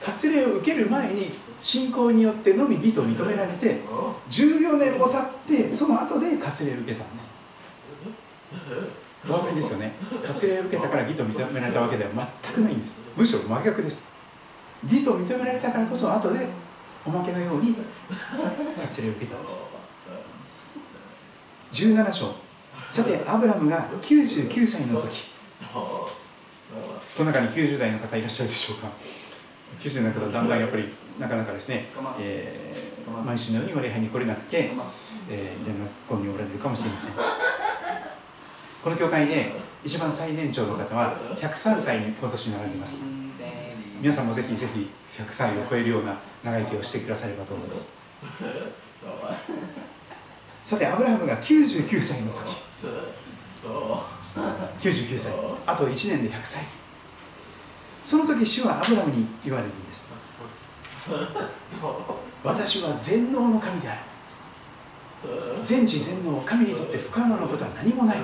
[0.05, 3.81] 割礼を受ける前に信仰によってのみ義と認められて
[4.31, 7.39] 14年も経ってその後で割礼を受けたんです。
[9.29, 9.93] お分かりですよね。
[10.27, 12.11] 割礼を受けたから義と認められたわけでは
[12.45, 13.11] 全くないんです。
[13.17, 14.17] むしろ真逆です。
[14.85, 16.47] 義と認められたからこそ後で
[17.07, 17.75] おまけのように
[18.09, 19.71] 割礼を受けたんです。
[21.73, 22.35] 17章。
[22.89, 25.31] さてアブラムが99歳の時。
[25.73, 26.11] こ
[27.25, 28.89] の中に90代の方いらっしゃるでしょうか。
[29.81, 31.87] 90代の方だんだんやっぱりなかなかですね、
[32.19, 34.71] えー、毎週のように礼拝に来れなくて、
[35.31, 35.77] えー、連
[36.09, 37.15] 絡におられるかもしれません。
[38.83, 39.53] この教会で
[39.85, 43.05] 一番最年長の方は103歳に今年になられます。
[44.01, 44.89] 皆さんもぜひぜひ
[45.23, 47.99] 100歳を超えるような長生きをしてくださればと思います。
[50.63, 52.39] さてアブラハムが99歳の時。
[54.81, 55.33] 99歳。
[55.67, 56.65] あと1年で100歳。
[58.03, 60.15] その時主はアブラムに言われるんです。
[62.43, 64.01] 私は全能の神である。
[65.63, 68.17] 全知全能神にとって不可能なことは何もない。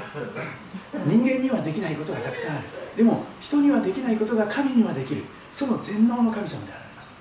[1.06, 2.66] 人間にはできないことがたくさんある。
[2.96, 5.24] でも人にはできないことが神にはできる。
[5.50, 7.18] その全能の神様であられます。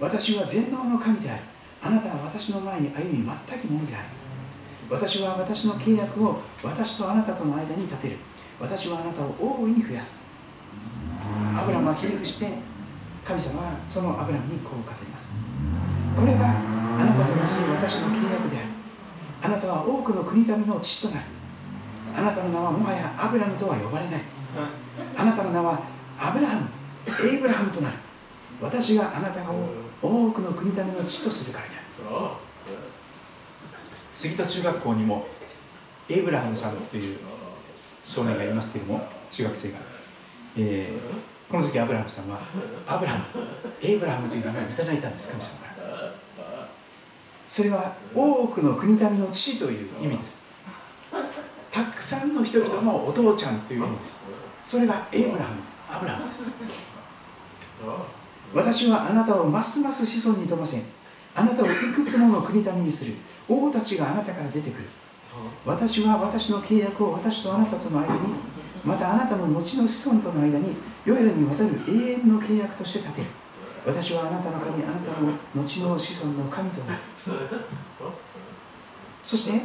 [0.00, 1.42] 私は全能の神である
[1.82, 4.04] あなたは私の前に歩み全くものである。
[4.88, 8.16] 私は私の契約を私とあなたとの間に立てる。
[8.60, 10.28] 私はあなたを大いに増やす。
[11.56, 12.58] アブラムはひれ伏して
[13.24, 15.34] 神様はそのアブラムにこう語ります。
[16.16, 18.66] これがあなたと結ぶ私の契約である。
[19.42, 21.26] あなたは多くの国民の父となる。
[22.16, 24.20] あなたの名はもはやアブラムとは呼ばれない。
[25.16, 25.82] あなたの名は
[26.18, 26.68] アブラハム
[27.28, 27.96] エイブラハムとなる。
[28.60, 29.68] 私があなたを
[30.00, 32.44] 多くの国民の父とするからである。
[34.12, 35.26] 杉戸中学校にも
[36.08, 37.18] エイブラハムさんという
[37.74, 39.78] 少年がいますけれども中学生が、
[40.56, 42.38] えー、この時アブラハムさんは
[42.86, 43.44] アブラハム
[43.82, 45.63] エイブラハムという名前をいただいたんです神様。
[47.54, 50.52] それは多くの国民の父という意味です。
[51.70, 54.28] たくさんの人々のお父ちゃんという意味です。
[54.64, 56.50] それがエイブラハムアブラハムです。
[58.52, 60.82] 私はあなたをますます子孫に富ませ
[61.36, 63.14] あなたをいくつもの国民にする。
[63.48, 64.88] 王たちがあなたから出てくる。
[65.64, 68.20] 私は私の契約を私とあなたとの間に
[68.84, 70.74] またあなたの後の子孫との間に
[71.04, 73.43] 世々にわたる永遠の契約として立てる。
[73.86, 77.00] 私はあなたの神あなたの後の子孫の神となる。
[79.22, 79.62] そして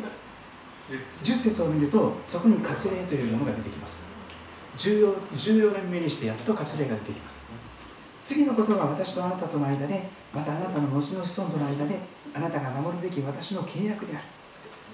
[1.24, 4.10] 10節を見るとそこに割礼というものが出てきます。
[4.76, 7.48] 14, 14年目にしてやっと割礼が出てきます。
[8.20, 12.00] 次のことは私とあなたとの間でまたあなたの後の子孫との間で
[12.34, 14.26] あなたが守るべき私の契約である。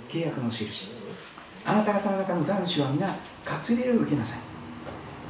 [0.08, 0.92] 契約の印。
[1.66, 3.08] あなた方の中の男子は皆
[3.44, 4.40] 割礼を受けなさい。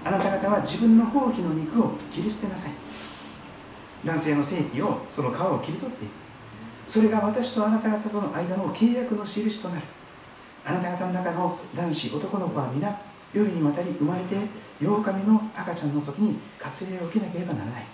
[0.06, 2.85] あなた方は自分の放棄の肉を切り捨てなさい
[4.06, 6.12] 男性の性器をその皮を切り取っていく。
[6.88, 9.82] それが私とあなた方との間の契約の印となる。
[10.64, 12.96] あなた方の中の男子男の子は皆
[13.34, 14.36] 世にわたり生まれて
[14.80, 17.86] 8日目の赤ちゃんの時に割礼を受けなければならない。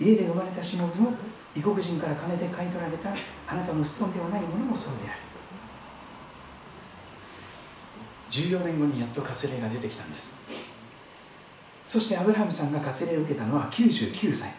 [0.00, 1.12] 家で生まれたしもべも
[1.54, 3.10] 異国人から金で買い取られた
[3.46, 5.18] あなたの子孫ではないものもそうである。
[8.30, 10.40] 14年後にやっと割礼が出てきたんです。
[11.82, 14.54] そしてアブラハムさんが割礼を受けたのは99歳。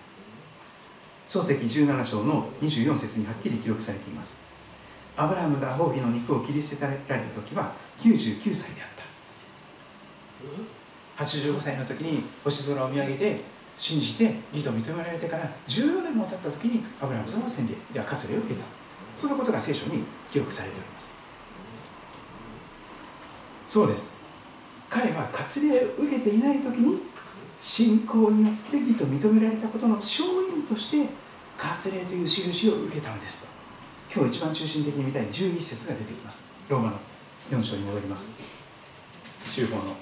[1.25, 4.41] 漱石17章の24節にはっきり記録されています。
[5.15, 8.87] アブラハムが包皮の肉を切り捨てられた時は99歳であっ
[11.17, 11.23] た。
[11.23, 13.41] 85歳の時に星空を見上げて
[13.75, 18.65] 信じて義と認められてから14年も経った時にアブラハムさんは洗礼では割礼を受けた。
[19.15, 21.19] そのことが聖書に記録されております。
[23.67, 24.25] そうです。
[24.89, 27.10] 彼は割礼を受けていない時に
[27.61, 31.13] 信仰によって義と認められたことの勝因として
[31.59, 33.53] 割礼という印を受けたのです
[34.09, 34.19] と。
[34.19, 36.55] 今日一番中心的に見たい11節が出てきます。
[36.67, 36.97] ローマの
[37.51, 38.41] 4章に戻ります。
[39.45, 39.95] 修法の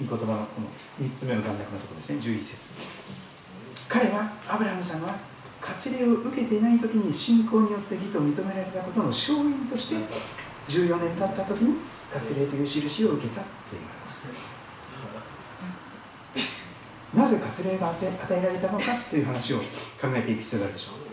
[0.00, 2.18] 御言葉のこの3つ目の段落のところですね。
[2.18, 2.74] 11節。
[3.86, 5.14] 彼はアブラハムさんは
[5.60, 9.96] 割礼を受けていない時に信仰によって義と認められたことの勝因として
[10.68, 11.76] 14年経った時に
[12.10, 14.53] 割礼という印を受けたと言われます。
[17.14, 19.64] なぜ割礼が与えられたのかという話を考
[20.14, 21.04] えていく必要があるでしょう。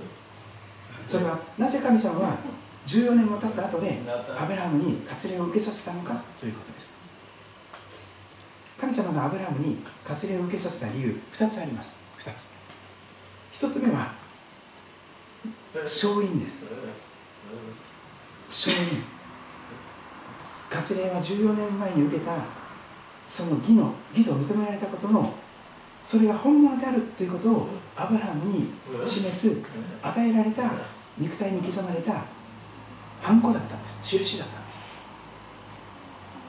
[1.08, 2.38] それはなぜ神様は
[2.86, 7.00] 14年も経った後でアブラハムに割礼を受けさせたのかということです。
[8.80, 9.78] 神様がアブラハムに
[10.08, 12.02] 割礼を受けさせた理由2つあります。
[12.20, 12.56] 2つ。
[13.54, 14.14] 1つ目は
[15.76, 16.72] 勝因です。
[18.50, 19.04] 勝因。
[20.72, 22.38] 割礼は14年前に受けた
[23.30, 25.22] その義の義と認められたことの
[26.04, 28.70] それが本物であるということをアブラハムに
[29.04, 29.64] 示す
[30.02, 30.64] 与えられた
[31.18, 32.24] 肉体に刻まれた
[33.22, 34.02] ハンコだったんです。
[34.04, 34.88] 印だったんです。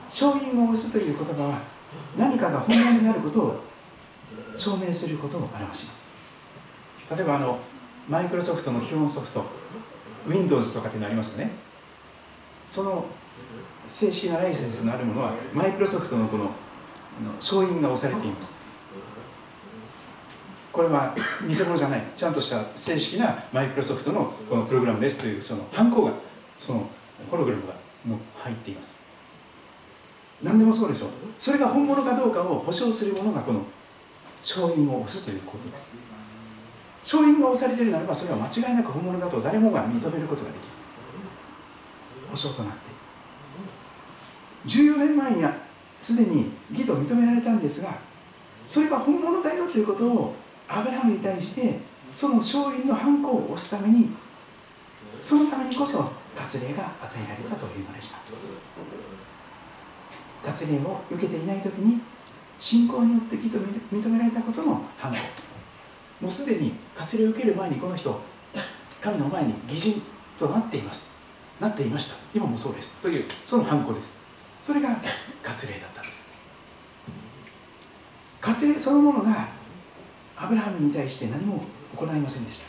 [0.09, 1.61] 勝因を押すという言葉は
[2.17, 3.65] 何かが本物であることを
[4.57, 6.09] 証明することを表します。
[7.15, 7.59] 例えばあの
[8.09, 9.45] マイクロソフトの基本ソフト
[10.27, 11.51] Windows とかっていうのありますよね。
[12.65, 13.05] その
[13.87, 16.51] 正式なライセンスのあるものはマイクロソフトのこの
[17.37, 18.62] 勝因が押されています
[20.73, 21.15] これは
[21.47, 26.13] 偽物じゃないちゃんとした正式なマイクロソフトのこのプログラムですというそのハンコが
[26.59, 26.89] その
[27.31, 27.75] ホログラムが
[28.07, 29.07] の入っています。
[30.43, 31.09] 何でもそうでしょう。
[31.39, 33.63] それが本物かどうかを保証するものがこの
[34.41, 35.99] 勝因を押すということです。
[37.03, 40.69] 勝因が押されているならばそれは間違いなく本物だと誰もが認めることができる。
[42.31, 42.97] 保証となっている。
[44.65, 45.45] 14年前に
[46.01, 47.95] すでに義と認められたんですが
[48.67, 50.35] それが本物だよということを
[50.73, 51.81] アブラハムに対して
[52.15, 54.09] その勝因のハンコを押すために
[55.21, 58.19] そのためにこそ割礼が与えられたというのでした。
[60.43, 62.01] 割礼を受けていない時に
[62.59, 65.19] 信仰によって義と認められたことのハンコ
[66.23, 68.21] もうすでに割礼を受ける前にこの人
[69.01, 70.03] 神の前に義人
[70.39, 71.21] となっています。
[71.61, 72.17] なっていました。
[72.35, 73.03] 今もそうです。
[73.03, 74.27] というそのハンコです。
[74.61, 76.33] それが割礼だったんです。
[78.41, 79.49] 割礼そのものが
[80.43, 81.63] アブラハムに対して何も
[81.95, 82.65] 行いませんでし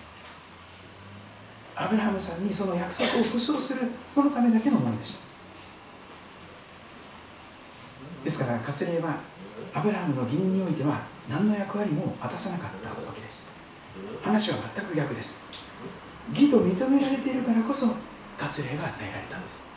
[1.75, 1.85] た。
[1.85, 5.23] アブラハムさんにその約束を保証するそのためだけのものでした。
[8.23, 9.17] ですから割礼は
[9.73, 13.49] アブラハムの義人においては何の役割も果たさなかったわけです。
[14.21, 15.47] 話は全く逆です。
[16.29, 17.87] 義と認められているからこそ
[18.37, 19.73] 割礼が与えられたんです。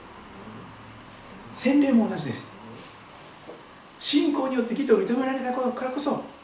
[1.50, 2.60] 洗礼も同じです。
[3.98, 6.35] 信仰によって義と認められたからこそ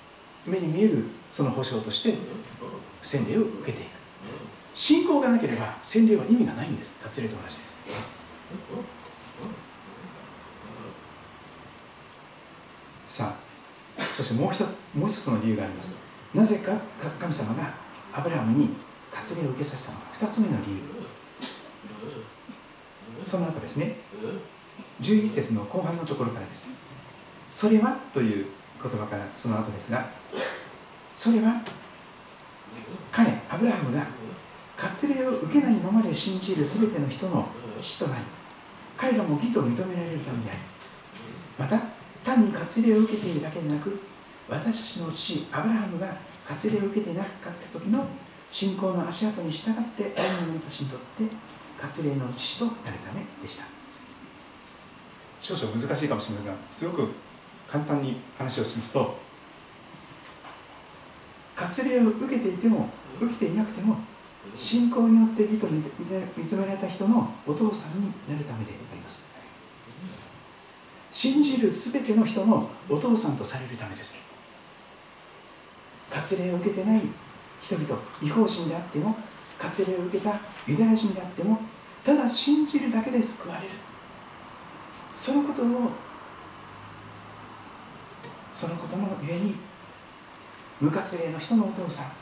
[0.47, 2.15] 目に見えるその保証として
[3.01, 3.89] 洗礼を受けていく。
[4.75, 7.03] 信仰がなければ洗礼は意味がないんです。
[7.05, 7.91] 割礼と同じです。
[13.07, 13.35] さ
[13.99, 15.99] あそしてもう一つもう一つの理由があります。
[16.35, 16.73] なぜか
[17.21, 17.75] 神様が
[18.15, 18.75] アブラハムに
[19.13, 20.07] 割礼を受けさせたのか。
[20.19, 20.79] 2つ目の理由。
[23.21, 23.97] その後ですね。
[25.01, 26.71] 11節の後半のところからです。
[27.51, 27.99] それは？
[28.15, 28.47] という
[28.83, 30.07] 言葉からその後ですが
[31.15, 31.61] それは
[33.11, 34.07] 彼アブラハムが
[34.77, 37.47] 割礼を受けないままで信じる全ての人の
[37.79, 38.23] 父となり
[38.97, 40.61] 彼らも義と認められるためであり
[41.59, 41.79] また
[42.25, 44.01] 単に割礼を受けているだけでなく
[44.49, 46.07] 私たちの父アブラハムが
[46.49, 48.07] 割礼を受けてなかった時の
[48.49, 51.25] 信仰の足跡に従って歩む者たちにとって
[51.81, 53.83] 割礼の父となるためでした。
[55.43, 57.09] 少々難しいかもしれませんがすごく
[57.69, 59.19] 簡単に話をしますと
[61.57, 62.89] 割礼を受けていても
[63.21, 63.99] 受けていなくても
[64.55, 69.31] 信仰によって義と認められた人のお父さんになるためであります。
[71.11, 74.27] 信じる全ての人のお父さんとされるためです。
[76.11, 77.01] 割礼を受けてない
[77.61, 79.17] 人々違法人であっても
[79.59, 81.59] 割礼を受けたユダヤ人であっても
[82.03, 83.69] ただ信じるだけで救われる。
[85.11, 85.91] そのことを
[88.53, 89.55] そのことのゆえに
[90.83, 92.13] 無活礼の人のお父さん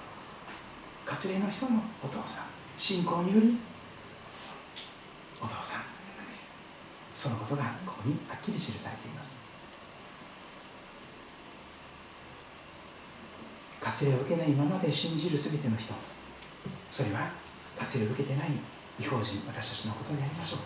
[1.07, 2.47] 活礼の人のお父さん
[2.77, 3.55] 信仰による
[5.41, 5.83] お父さん。
[7.15, 9.39] そのことがここにはっきり記されています。
[13.81, 15.95] 活礼を受けないままで信じる全ての人。
[16.91, 17.31] それは
[17.79, 18.51] 活礼を受けてない
[18.99, 20.61] 違法人私たちのことでありましょう。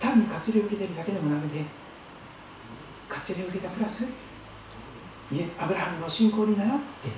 [0.00, 1.64] 単に活礼を受けているだけでもダメで
[3.08, 4.25] 活礼を受けたプラス
[5.58, 7.08] アブラハムの信仰に倣って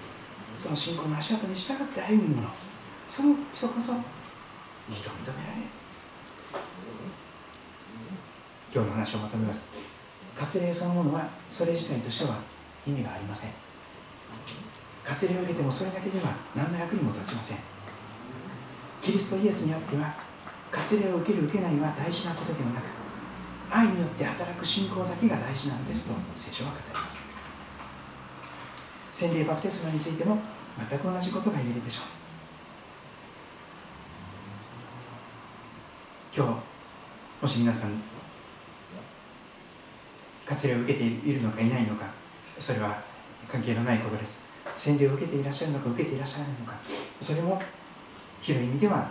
[0.54, 2.48] その信仰の足跡に従って歩む者
[3.06, 3.92] その人こそ
[4.88, 5.68] 義と認められる。
[8.74, 9.76] 今日の話をまとめます。
[10.38, 12.38] 割礼そのものはそれ自体としては
[12.86, 13.50] 意味がありません。
[15.04, 17.58] 割礼を受けてもそれだけでは何の役にも立ちません。
[19.02, 20.14] キリストイエスにあっては
[20.72, 22.84] 割礼を受ける受けないは大事なことではなく
[23.70, 27.27] 愛によって働く信仰だけが大事なんですと聖書は語ります。
[29.10, 30.38] 洗礼バプテスマについても
[30.88, 32.04] 全く同じことが言えるでしょう。
[36.36, 36.52] 今日
[37.42, 38.00] もし皆さん
[40.46, 42.06] 割礼を受けているのかいないのか
[42.58, 43.02] それは
[43.48, 44.48] 関係のないことです。
[44.76, 46.74] 洗礼を受けていらっしゃるのか受けていらっしゃらないのか
[47.20, 47.60] それも
[48.40, 49.08] 広い意味では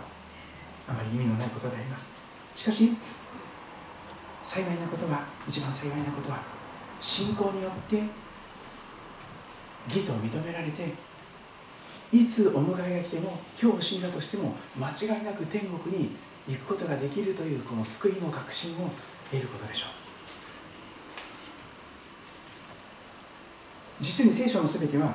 [0.88, 2.08] あまり意味のないことであります。
[2.54, 2.96] しかし
[4.42, 6.38] 幸いなことは一番幸いなことは
[7.00, 8.02] 信仰によって
[9.88, 10.92] 義と認められて
[12.10, 16.10] いつお迎えが来ても今日死んだとしても間違いなく天国に
[16.48, 18.88] 行くことができるというこの救いの確信を
[19.30, 19.90] 得ることでしょう。
[24.00, 25.14] 実に聖書の全ては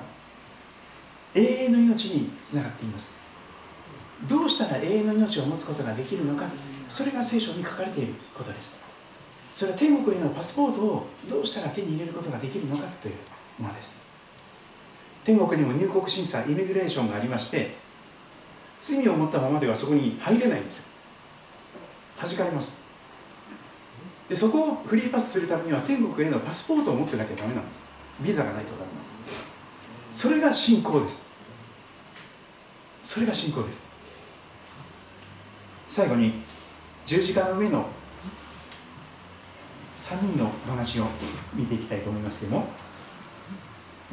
[1.34, 3.22] 永遠の命につながっています。
[4.28, 6.46] どうしたら永遠の命を持つことができるのか
[6.88, 8.86] それが聖書に書かれていることです。
[9.52, 13.16] それは天国へのパスポートをどうしたら手に入れることができるのかという
[13.60, 14.12] ものです。
[15.24, 17.76] 天国にも入国審査イミグレーションがありまして
[18.80, 20.94] 罪を持ったままではそこに入れないんですよ。
[22.22, 22.84] 弾かれます。
[24.28, 27.86] でそこをフリーパスするためには天国へのパスポートを持ってなきゃダメなんです。
[28.22, 29.16] ビザがないとダメなんです。
[30.12, 31.34] それが信仰です。
[33.02, 34.40] それが信仰です。
[35.88, 36.34] 最後に
[37.06, 37.86] 十字架の上の
[39.96, 41.06] 3人のお話を
[41.54, 42.68] 見ていきたいと思いますけども、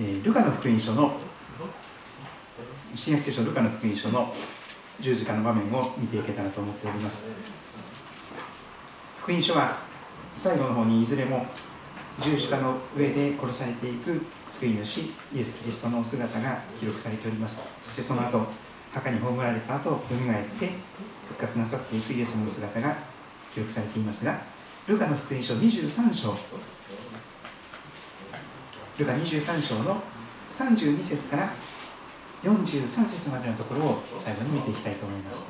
[0.03, 1.12] え、ルカの福音書の
[2.94, 4.32] 新約聖書ルカの福音書の
[4.98, 7.30] 十字架の場面を見ていけたらと思っております。
[9.20, 9.78] 福音書は
[10.34, 11.44] 最後の方にいずれも
[12.18, 15.02] 十字架の上で殺されていく救い主
[15.35, 17.70] イエス・キリストの姿が記録されております。
[17.78, 18.47] そしてその後
[18.93, 20.70] 墓に葬られた後よみがえって
[21.28, 22.97] 復活なさっていくイエスの姿が
[23.52, 24.40] 記録されていますが
[24.89, 26.35] ルカの福音書23章
[29.01, 30.02] ルカ23章の
[30.47, 31.51] 32節から
[32.43, 35.48] 43節までのところを最後に見ていきたいと思います。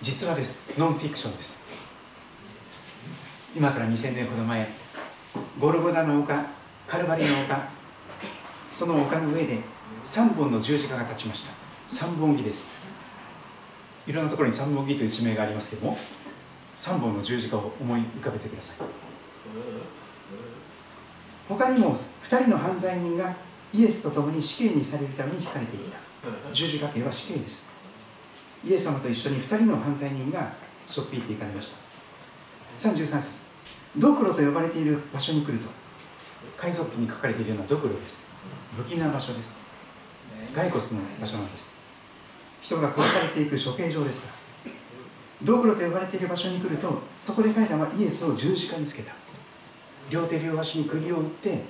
[0.00, 0.76] 実話です。
[0.78, 1.66] ノンフィクションです。
[3.56, 4.66] 今から2000年ほど前
[5.60, 6.46] ゴルゴダの丘
[6.86, 7.68] カルバリの丘
[8.68, 9.58] その丘の上で
[10.04, 11.52] 3本の十字架が立ちました。
[11.88, 12.70] 3本木です。
[14.08, 15.96] いろんなところに3本木という地名がありますけども
[16.74, 19.11] 3本の十字架を思い浮かべてください。
[21.48, 23.34] 他にも2人の犯罪人が
[23.72, 25.98] イエスと共に死刑にされるために引かれていた。
[26.52, 27.72] 十字架刑は死刑です。
[28.64, 30.52] イエス様と一緒に2人の犯罪人が
[30.86, 31.76] しょっぴいていかれました。
[32.76, 33.52] 33節。
[33.98, 35.68] ドクロと呼ばれている場所に来ると
[36.56, 38.30] 海賊記に書かれているようなドクロです。
[38.76, 39.66] 不気味な場所です。
[40.54, 41.80] 骸骨の場所なんです。
[42.62, 44.42] 人が殺されていく処刑場ですから。
[45.44, 49.12] ドクロと呼ばれている場所に来るとそこで彼らはイエスを十字架につけた
[50.10, 51.62] 両手両足に釘を打って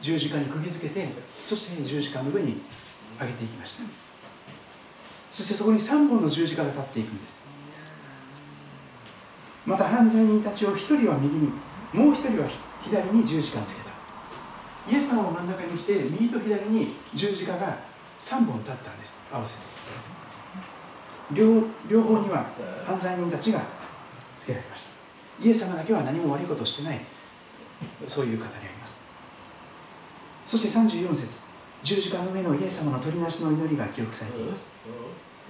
[0.00, 1.08] 十字架に釘付けて
[1.42, 2.60] そして十字架の上に
[3.20, 3.84] 上げていきました。
[5.30, 7.46] そしてそこに3本の十字架が立っていくんです。
[9.66, 11.48] また犯罪人たちを1人は右に
[11.92, 12.48] もう1人は
[12.82, 13.90] 左に十字架につけた。
[14.90, 17.78] イエス様を真ん中にして右と左に十字架が
[18.18, 19.28] 3本立ったんです。
[19.32, 19.64] 合わせて。
[21.32, 22.46] 両両方には
[22.86, 23.60] 犯罪人たちが
[24.36, 25.44] つけられました。
[25.44, 27.00] イエス様だけは何も悪いことをしてない。
[28.06, 29.06] そういう方であります。
[30.44, 31.50] そして34節
[31.82, 34.66] 十字架の上のイエス様の取りなしの祈りが記録されています。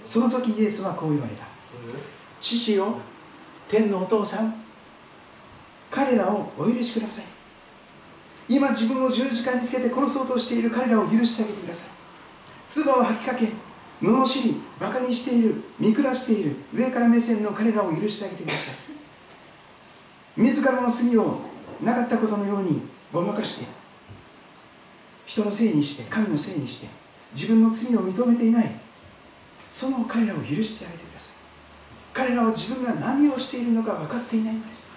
[0.05, 1.45] その時イエスはこう言われた。
[2.41, 2.99] 父よ
[3.69, 4.55] 天のお父さん
[5.91, 7.25] 彼らをお許しください。
[8.49, 11.97] 今自分を十字架につけて殺そうとしている彼らを許してあげてください。
[12.69, 13.47] 唾を吐きかけ
[14.03, 18.73] 罵りバカにしている見下している上から目線の彼らを許してあげてくださ
[20.37, 20.41] い。
[20.41, 21.41] 自らの罪を
[21.83, 22.83] なかったことのように
[23.13, 23.67] ごまかして
[25.27, 26.89] 人のせいにして神のせいにして
[27.33, 28.71] 自分の罪を認めていない
[29.69, 31.37] その彼らを許してあげてください。
[32.15, 34.95] 彼らは自分が何をしているのか分かっていないのです。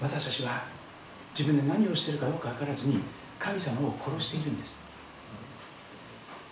[0.00, 0.64] 私たちは
[1.38, 3.00] 自分で何をしているかよく分からずに
[3.38, 4.88] 神様を殺しているんです。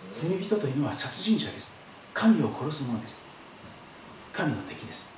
[0.09, 1.85] 罪人というのは殺人者です。
[2.13, 3.29] 神を殺すものです。
[4.31, 5.12] 神の敵です。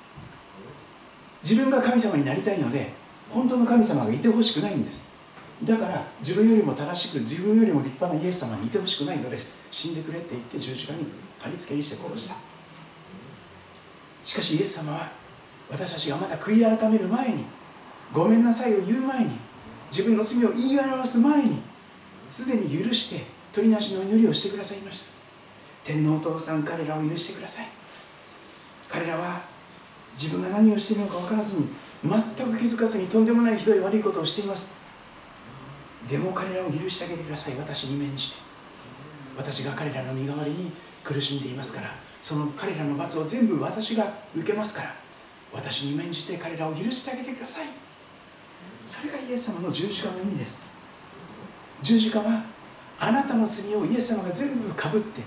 [1.46, 2.90] 自分が神様になりたいので
[3.30, 5.14] 本当の神様がいてほしくないんです。
[5.62, 9.38] だから自分よりも正しく自分よりも立派なイエス様にいてほしくないので
[9.70, 11.06] 死んでくれって言って十字架に
[11.38, 12.34] 貼り付けにして殺した。
[14.24, 15.12] しかしイエス様は
[15.70, 17.44] 私たちがまだ悔い改める前に
[18.12, 19.30] ごめんなさいを言う前に
[19.92, 21.60] 自分の罪を言い表す前に
[22.28, 25.12] すでに許して取りなしの祈りをしてくださいました。
[25.84, 27.66] 天皇お父さん彼らを許してください。
[28.88, 29.40] 彼らは
[30.16, 31.68] 自分が何をしているのか分からずに
[32.02, 34.80] 全く気づかずにとんでもないひどい悪いことをしています。
[36.08, 37.56] でも彼らを許してあげてください。
[37.56, 38.38] 私に免じて。
[39.36, 40.72] 私が彼らの身代わりに
[41.04, 41.90] 苦しんでいますから。
[42.22, 44.94] その彼らの罰を全部私が受けますから。
[45.52, 47.66] 私に免じて彼らを許してあげてください。
[48.82, 50.70] それがイエス様の十字架の意味です。
[51.82, 52.44] 十字架は
[52.98, 55.22] あなたの罪をイエス様が全部かぶって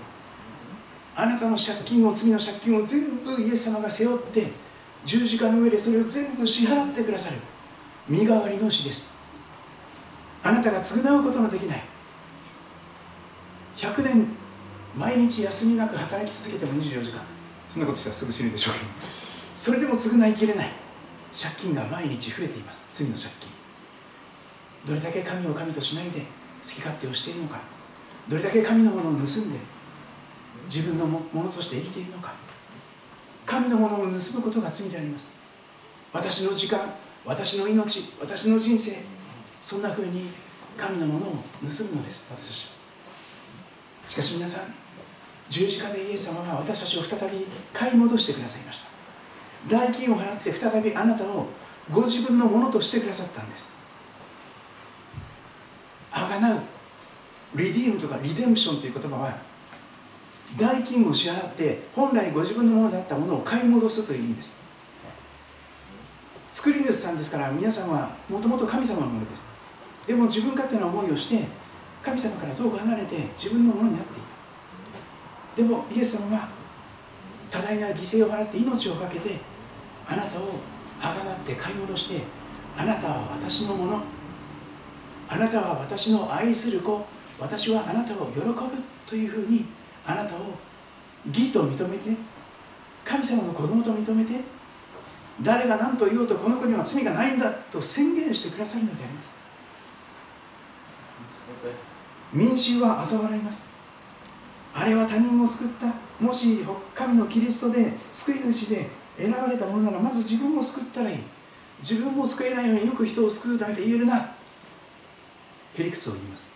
[1.14, 4.48] あなたの借金を罪の借金を全部イエス様が背負って
[5.04, 7.40] 十字架の上でそれを全部支払ってくださる。
[8.08, 9.18] 身代わりの死です。
[10.42, 11.82] あなたが償うことのできない。
[13.76, 14.26] 100年
[14.96, 17.22] 毎日休みなく働き続けても24時間。
[17.72, 18.86] そんなことしたらすぐ死ぬでしょうけど。
[19.54, 20.70] それでも償いきれない。
[21.32, 22.88] 借金が毎日増えています。
[22.92, 23.50] 罪の借金。
[24.86, 26.24] どれだけ神を神としないで好
[26.62, 27.60] き勝手をしているのか。
[28.28, 29.58] どれだけ神のものを盗んで
[30.66, 32.32] 自分のものとして生きているのか。
[33.50, 35.40] 神のものを盗むことが罪であります。
[36.12, 36.78] 私の時間
[37.24, 39.02] 私の命私の人生
[39.60, 40.30] そんなふうに
[40.76, 42.32] 神のものを盗むのです。
[42.32, 42.76] 私
[44.06, 44.74] たちしかし皆さん
[45.48, 48.88] 十字架でイエス様は私たちを再び買い戻してくださいました。
[49.68, 51.48] 代金を払って再びあなたを
[51.90, 53.74] ご自分のものとしてくださったんです。
[56.12, 56.60] あがなう
[57.56, 59.49] リディームとかリデンプションという言葉は
[60.56, 64.60] 代金を支払って本来ご自分のものだったものを買い戻すという意味です。
[66.50, 69.54] 作り主さんですから皆さんはもともと神様のものです。
[70.06, 71.46] でも自分勝手な思いをして
[72.02, 74.22] 神様から遠く離れて自分のものになってい
[75.56, 75.62] た。
[75.62, 76.48] でもイエス様は
[77.50, 79.38] 多大な犠牲を払って命を懸けて
[80.08, 80.44] あなたを
[81.00, 82.22] あがなって買い戻して
[82.76, 84.02] あなたは私のもの。
[85.28, 87.06] あなたは私の愛する子。
[87.38, 88.52] 私はあなたを喜ぶ
[89.06, 89.64] というふうに
[90.06, 90.38] あなたを
[91.26, 92.10] 義と認めて
[93.04, 94.40] 神様の子供と認めて
[95.42, 99.40] 誰が何と言おうとこの子には罪がないんだと宣言してくださるのであります。
[102.32, 103.70] 民衆は嘲笑います。
[104.74, 105.92] あれは他人を救った。
[106.24, 106.64] もし
[106.94, 108.86] 神のキリストで救い主で
[109.18, 111.18] 選ばれたものならまず自分を救ったらいい。
[111.80, 114.14] 自分も救えないのによく人を救うなんて言えるな。
[115.74, 116.52] ヘリクスを言います。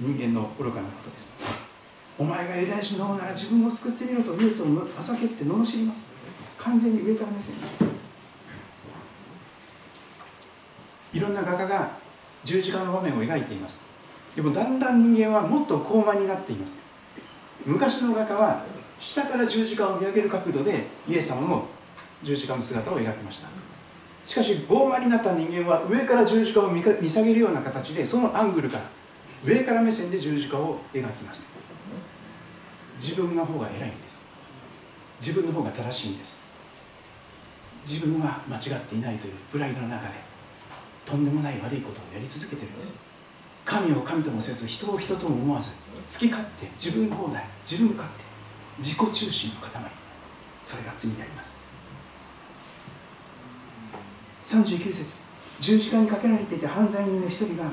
[0.00, 1.67] 人間の愚かなことです。
[2.18, 6.10] お前が偉大主の方なら自分を救ってみろとイエスをあさけって罵ります。
[6.58, 7.84] 完全に上から目線です
[11.14, 11.92] いろんな画家が
[12.42, 13.86] 十字架の場面を描いています。
[14.34, 16.80] でもだんだん人間はもっと高慢になっています。
[17.64, 18.64] 昔の画家は
[19.00, 21.66] 下から十字架を見上げる角度でイエス様の
[22.22, 23.48] 十字架の姿を描きました。
[24.24, 28.84] しかし傲慢になった人間は上から十字架を見下げるような形でそのアングルから
[29.44, 31.67] 上から目線で十字架を描きます。
[33.00, 34.28] 自分の方が偉いんです。
[35.20, 36.42] 自分の方が正しいんです。
[37.86, 40.14] 自分は間違っていないというプライドの中で
[41.04, 43.06] とんでもない悪いことをやり続けてるんです。
[43.64, 48.24] 神を神ともせず人を人とも思わず好き勝手自分放題自分勝手
[48.78, 49.82] 自己中心の塊。
[50.60, 51.62] それが罪であります。
[54.42, 55.22] 39節
[55.60, 57.70] 十字架にかけられていた犯罪人の一人が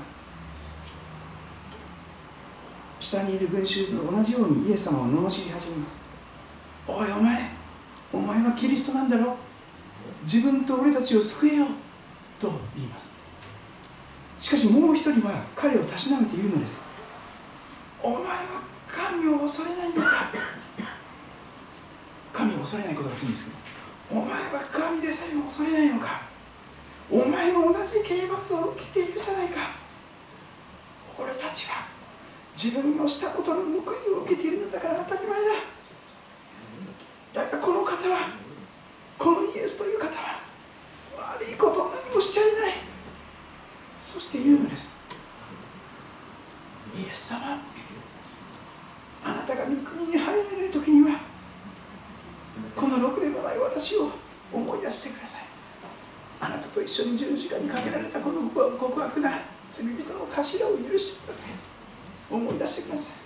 [2.99, 6.01] 下にいる群衆と同じようにイエス様を罵り始めます。
[6.87, 7.49] おいお前
[8.13, 9.35] お前はキリストなんだろ？
[10.21, 11.65] 自分と俺たちを救えよ
[12.39, 13.17] と言います。
[14.37, 16.83] しかしもう一人は彼をたしなめて言うのです。
[18.01, 18.25] お前は
[18.87, 20.01] 神を恐れないんだ
[22.31, 23.51] 神を恐れないことが罪です
[24.09, 24.21] けど。
[24.21, 26.21] お前は神でさえも恐れないのか？
[27.09, 29.61] お前も同じ刑罰を受けているじゃないか。
[31.17, 31.87] 俺たちは
[32.55, 33.69] 自分のしたことの報い
[34.15, 35.47] を受けているのだから当たり前だ。
[37.33, 38.29] だがこの方は
[39.17, 40.39] このイエスという方は
[41.37, 42.73] 悪いことを何もしちゃいない。
[43.97, 45.03] そして言うのです。
[46.95, 47.59] イエス様
[49.25, 51.19] あなたが御国に入られる時には
[52.73, 54.11] このろくでもない私を
[54.53, 55.47] 思い出してください。
[56.39, 59.31] あなたと一緒に十字架にかけられたこの極悪な
[59.67, 61.74] 罪人の頭を許してください。
[62.29, 63.24] 思い出してください。